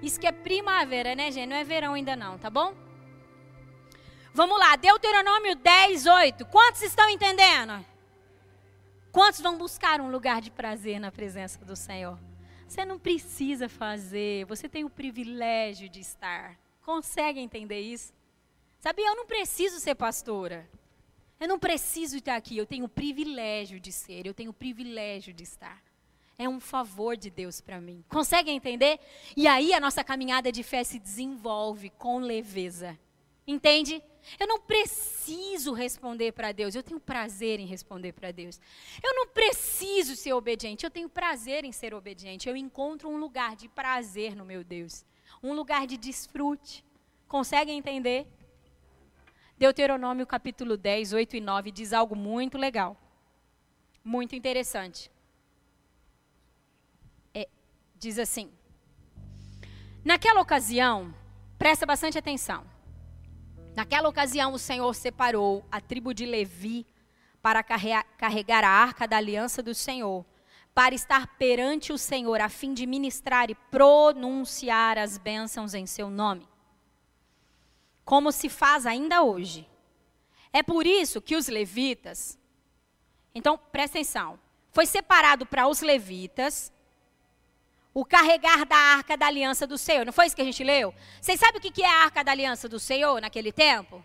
[0.01, 1.49] Isso que é primavera, né, gente?
[1.49, 2.73] Não é verão ainda não, tá bom?
[4.33, 6.45] Vamos lá, Deuteronômio 10, 8.
[6.45, 7.92] Quantos estão entendendo?
[9.13, 12.17] Quantos vão buscar um lugar de prazer na presença do Senhor?
[12.67, 16.57] Você não precisa fazer, você tem o privilégio de estar.
[16.83, 18.11] Consegue entender isso?
[18.79, 20.67] Sabia, eu não preciso ser pastora.
[21.39, 25.31] Eu não preciso estar aqui, eu tenho o privilégio de ser, eu tenho o privilégio
[25.31, 25.79] de estar.
[26.35, 28.03] É um favor de Deus para mim.
[28.09, 28.99] Consegue entender?
[29.37, 32.97] E aí a nossa caminhada de fé se desenvolve com leveza.
[33.45, 34.01] Entende?
[34.39, 38.59] Eu não preciso responder para Deus, eu tenho prazer em responder para Deus.
[39.03, 42.47] Eu não preciso ser obediente, eu tenho prazer em ser obediente.
[42.47, 45.05] Eu encontro um lugar de prazer no meu Deus,
[45.41, 46.85] um lugar de desfrute.
[47.27, 48.25] Conseguem entender?
[49.57, 52.97] Deuteronômio capítulo 10, 8 e 9 diz algo muito legal,
[54.03, 55.11] muito interessante.
[57.33, 57.47] É,
[57.95, 58.51] diz assim:
[60.03, 61.13] Naquela ocasião,
[61.57, 62.72] presta bastante atenção.
[63.75, 66.85] Naquela ocasião, o Senhor separou a tribo de Levi
[67.41, 70.25] para carregar a arca da aliança do Senhor,
[70.73, 76.09] para estar perante o Senhor, a fim de ministrar e pronunciar as bênçãos em seu
[76.09, 76.47] nome,
[78.03, 79.69] como se faz ainda hoje.
[80.51, 82.39] É por isso que os levitas,
[83.35, 84.39] então presta atenção,
[84.71, 86.72] foi separado para os levitas
[87.93, 90.05] o carregar da arca da aliança do Senhor.
[90.05, 90.93] Não foi isso que a gente leu?
[91.21, 94.03] Vocês sabem o que é a arca da aliança do Senhor naquele tempo?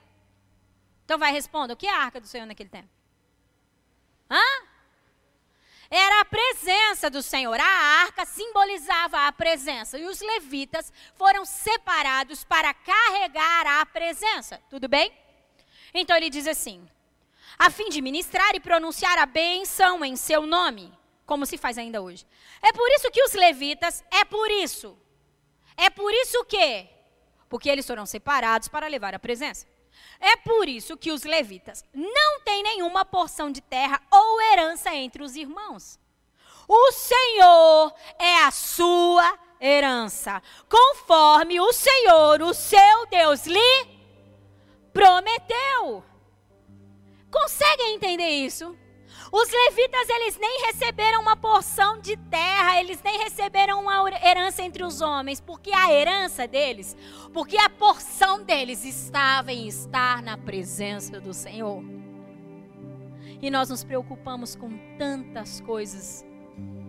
[1.05, 2.89] Então vai responder, o que é a arca do Senhor naquele tempo?
[4.31, 4.69] Hã?
[5.91, 7.59] Era a presença do Senhor.
[7.59, 9.99] A arca simbolizava a presença.
[9.99, 14.61] E os levitas foram separados para carregar a presença.
[14.69, 15.11] Tudo bem?
[15.95, 16.87] Então ele diz assim:
[17.59, 20.93] a fim de ministrar e pronunciar a benção em seu nome.
[21.29, 22.27] Como se faz ainda hoje.
[22.63, 24.97] É por isso que os levitas, é por isso.
[25.77, 26.89] É por isso que,
[27.51, 29.67] porque eles foram separados para levar a presença.
[30.19, 35.23] É por isso que os levitas não têm nenhuma porção de terra ou herança entre
[35.23, 36.01] os irmãos.
[36.67, 43.87] O Senhor é a sua herança, conforme o Senhor, o seu Deus, lhe
[44.95, 46.03] prometeu.
[47.31, 48.75] Conseguem entender isso?
[49.31, 54.83] Os levitas, eles nem receberam uma porção de terra, eles nem receberam uma herança entre
[54.83, 56.97] os homens, porque a herança deles,
[57.33, 61.83] porque a porção deles estava em estar na presença do Senhor.
[63.41, 66.25] E nós nos preocupamos com tantas coisas,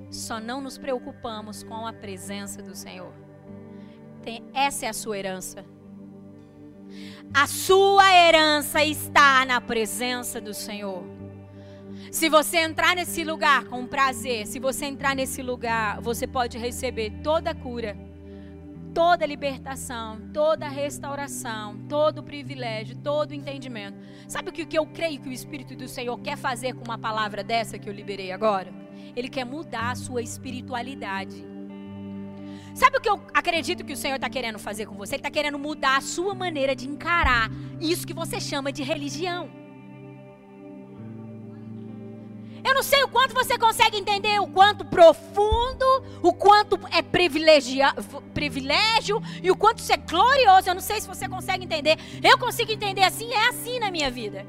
[0.09, 3.13] só não nos preocupamos com a presença do Senhor.
[4.23, 5.65] Tem, essa é a sua herança.
[7.33, 11.18] A sua herança está na presença do Senhor.
[12.11, 17.11] Se você entrar nesse lugar com prazer, se você entrar nesse lugar, você pode receber
[17.23, 17.95] toda a cura,
[18.95, 23.97] toda a libertação, toda a restauração, todo o privilégio, todo o entendimento.
[24.27, 27.43] Sabe o que eu creio que o Espírito do Senhor quer fazer com uma palavra
[27.43, 28.73] dessa que eu liberei agora?
[29.15, 31.45] Ele quer mudar a sua espiritualidade.
[32.73, 35.15] Sabe o que eu acredito que o Senhor está querendo fazer com você?
[35.15, 39.59] Ele está querendo mudar a sua maneira de encarar isso que você chama de religião.
[42.63, 45.85] Eu não sei o quanto você consegue entender o quanto profundo,
[46.21, 50.69] o quanto é privilégio e o quanto isso é glorioso.
[50.69, 51.97] Eu não sei se você consegue entender.
[52.23, 54.45] Eu consigo entender assim, é assim na minha vida.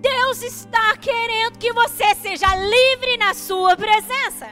[0.00, 4.50] Deus está querendo que você seja livre na sua presença.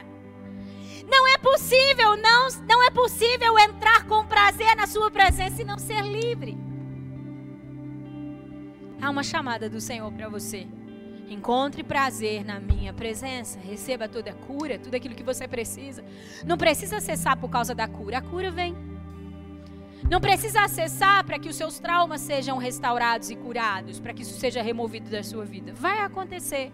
[1.09, 5.77] Não é possível, não, não é possível entrar com prazer na sua presença e não
[5.77, 6.57] ser livre.
[9.01, 10.67] Há uma chamada do Senhor para você.
[11.31, 13.57] Encontre prazer na minha presença.
[13.57, 16.03] Receba toda a cura, tudo aquilo que você precisa.
[16.45, 18.75] Não precisa acessar por causa da cura, a cura vem.
[20.09, 24.37] Não precisa acessar para que os seus traumas sejam restaurados e curados, para que isso
[24.37, 25.71] seja removido da sua vida.
[25.73, 26.69] Vai acontecer.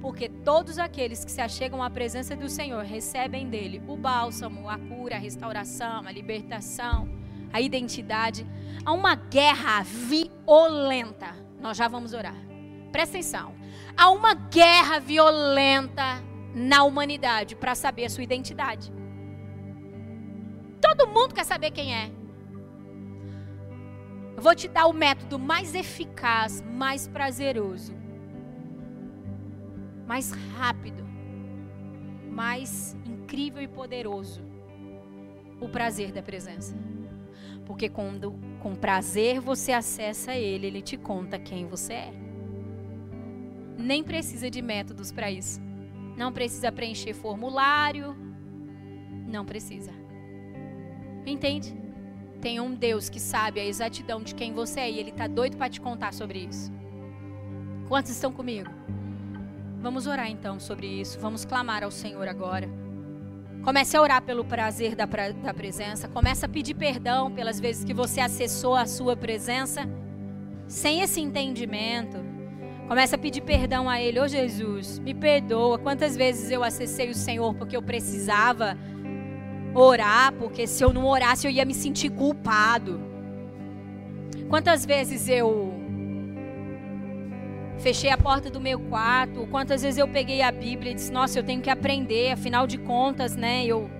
[0.00, 4.76] Porque todos aqueles que se achegam à presença do Senhor recebem dele o bálsamo, a
[4.78, 7.08] cura, a restauração, a libertação,
[7.52, 8.44] a identidade.
[8.84, 11.36] Há uma guerra violenta.
[11.60, 12.47] Nós já vamos orar
[12.92, 13.54] Presta atenção.
[13.96, 16.22] Há uma guerra violenta
[16.54, 18.92] na humanidade para saber a sua identidade.
[20.80, 22.10] Todo mundo quer saber quem é.
[24.36, 27.92] Eu vou te dar o método mais eficaz, mais prazeroso,
[30.06, 31.04] mais rápido,
[32.30, 34.42] mais incrível e poderoso.
[35.60, 36.76] O prazer da presença.
[37.66, 42.27] Porque quando com prazer você acessa ele, ele te conta quem você é
[43.78, 45.60] nem precisa de métodos para isso.
[46.16, 48.16] Não precisa preencher formulário.
[49.28, 49.92] Não precisa.
[51.24, 51.76] Entende?
[52.40, 55.56] Tem um Deus que sabe a exatidão de quem você é e ele está doido
[55.56, 56.72] para te contar sobre isso.
[57.88, 58.68] Quantos estão comigo?
[59.80, 61.18] Vamos orar então sobre isso.
[61.20, 62.68] Vamos clamar ao Senhor agora.
[63.62, 66.08] Comece a orar pelo prazer da, pra, da presença.
[66.08, 69.88] Comece a pedir perdão pelas vezes que você acessou a sua presença
[70.66, 72.27] sem esse entendimento
[72.88, 74.18] Começa a pedir perdão a Ele.
[74.18, 75.78] Ô oh, Jesus, me perdoa.
[75.78, 78.78] Quantas vezes eu acessei o Senhor porque eu precisava
[79.74, 82.98] orar, porque se eu não orasse eu ia me sentir culpado.
[84.48, 85.74] Quantas vezes eu
[87.78, 91.38] fechei a porta do meu quarto, quantas vezes eu peguei a Bíblia e disse: "Nossa,
[91.38, 93.66] eu tenho que aprender, afinal de contas, né?
[93.66, 93.90] Eu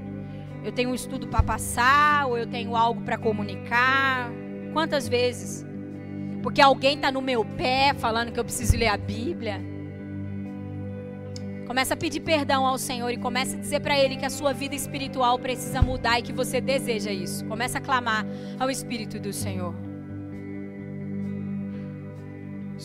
[0.64, 4.30] eu tenho um estudo para passar, ou eu tenho algo para comunicar".
[4.72, 5.67] Quantas vezes?
[6.48, 9.60] Porque alguém está no meu pé falando que eu preciso ler a Bíblia.
[11.66, 14.54] Começa a pedir perdão ao Senhor e começa a dizer para Ele que a sua
[14.54, 17.44] vida espiritual precisa mudar e que você deseja isso.
[17.44, 18.24] Começa a clamar
[18.58, 19.74] ao Espírito do Senhor.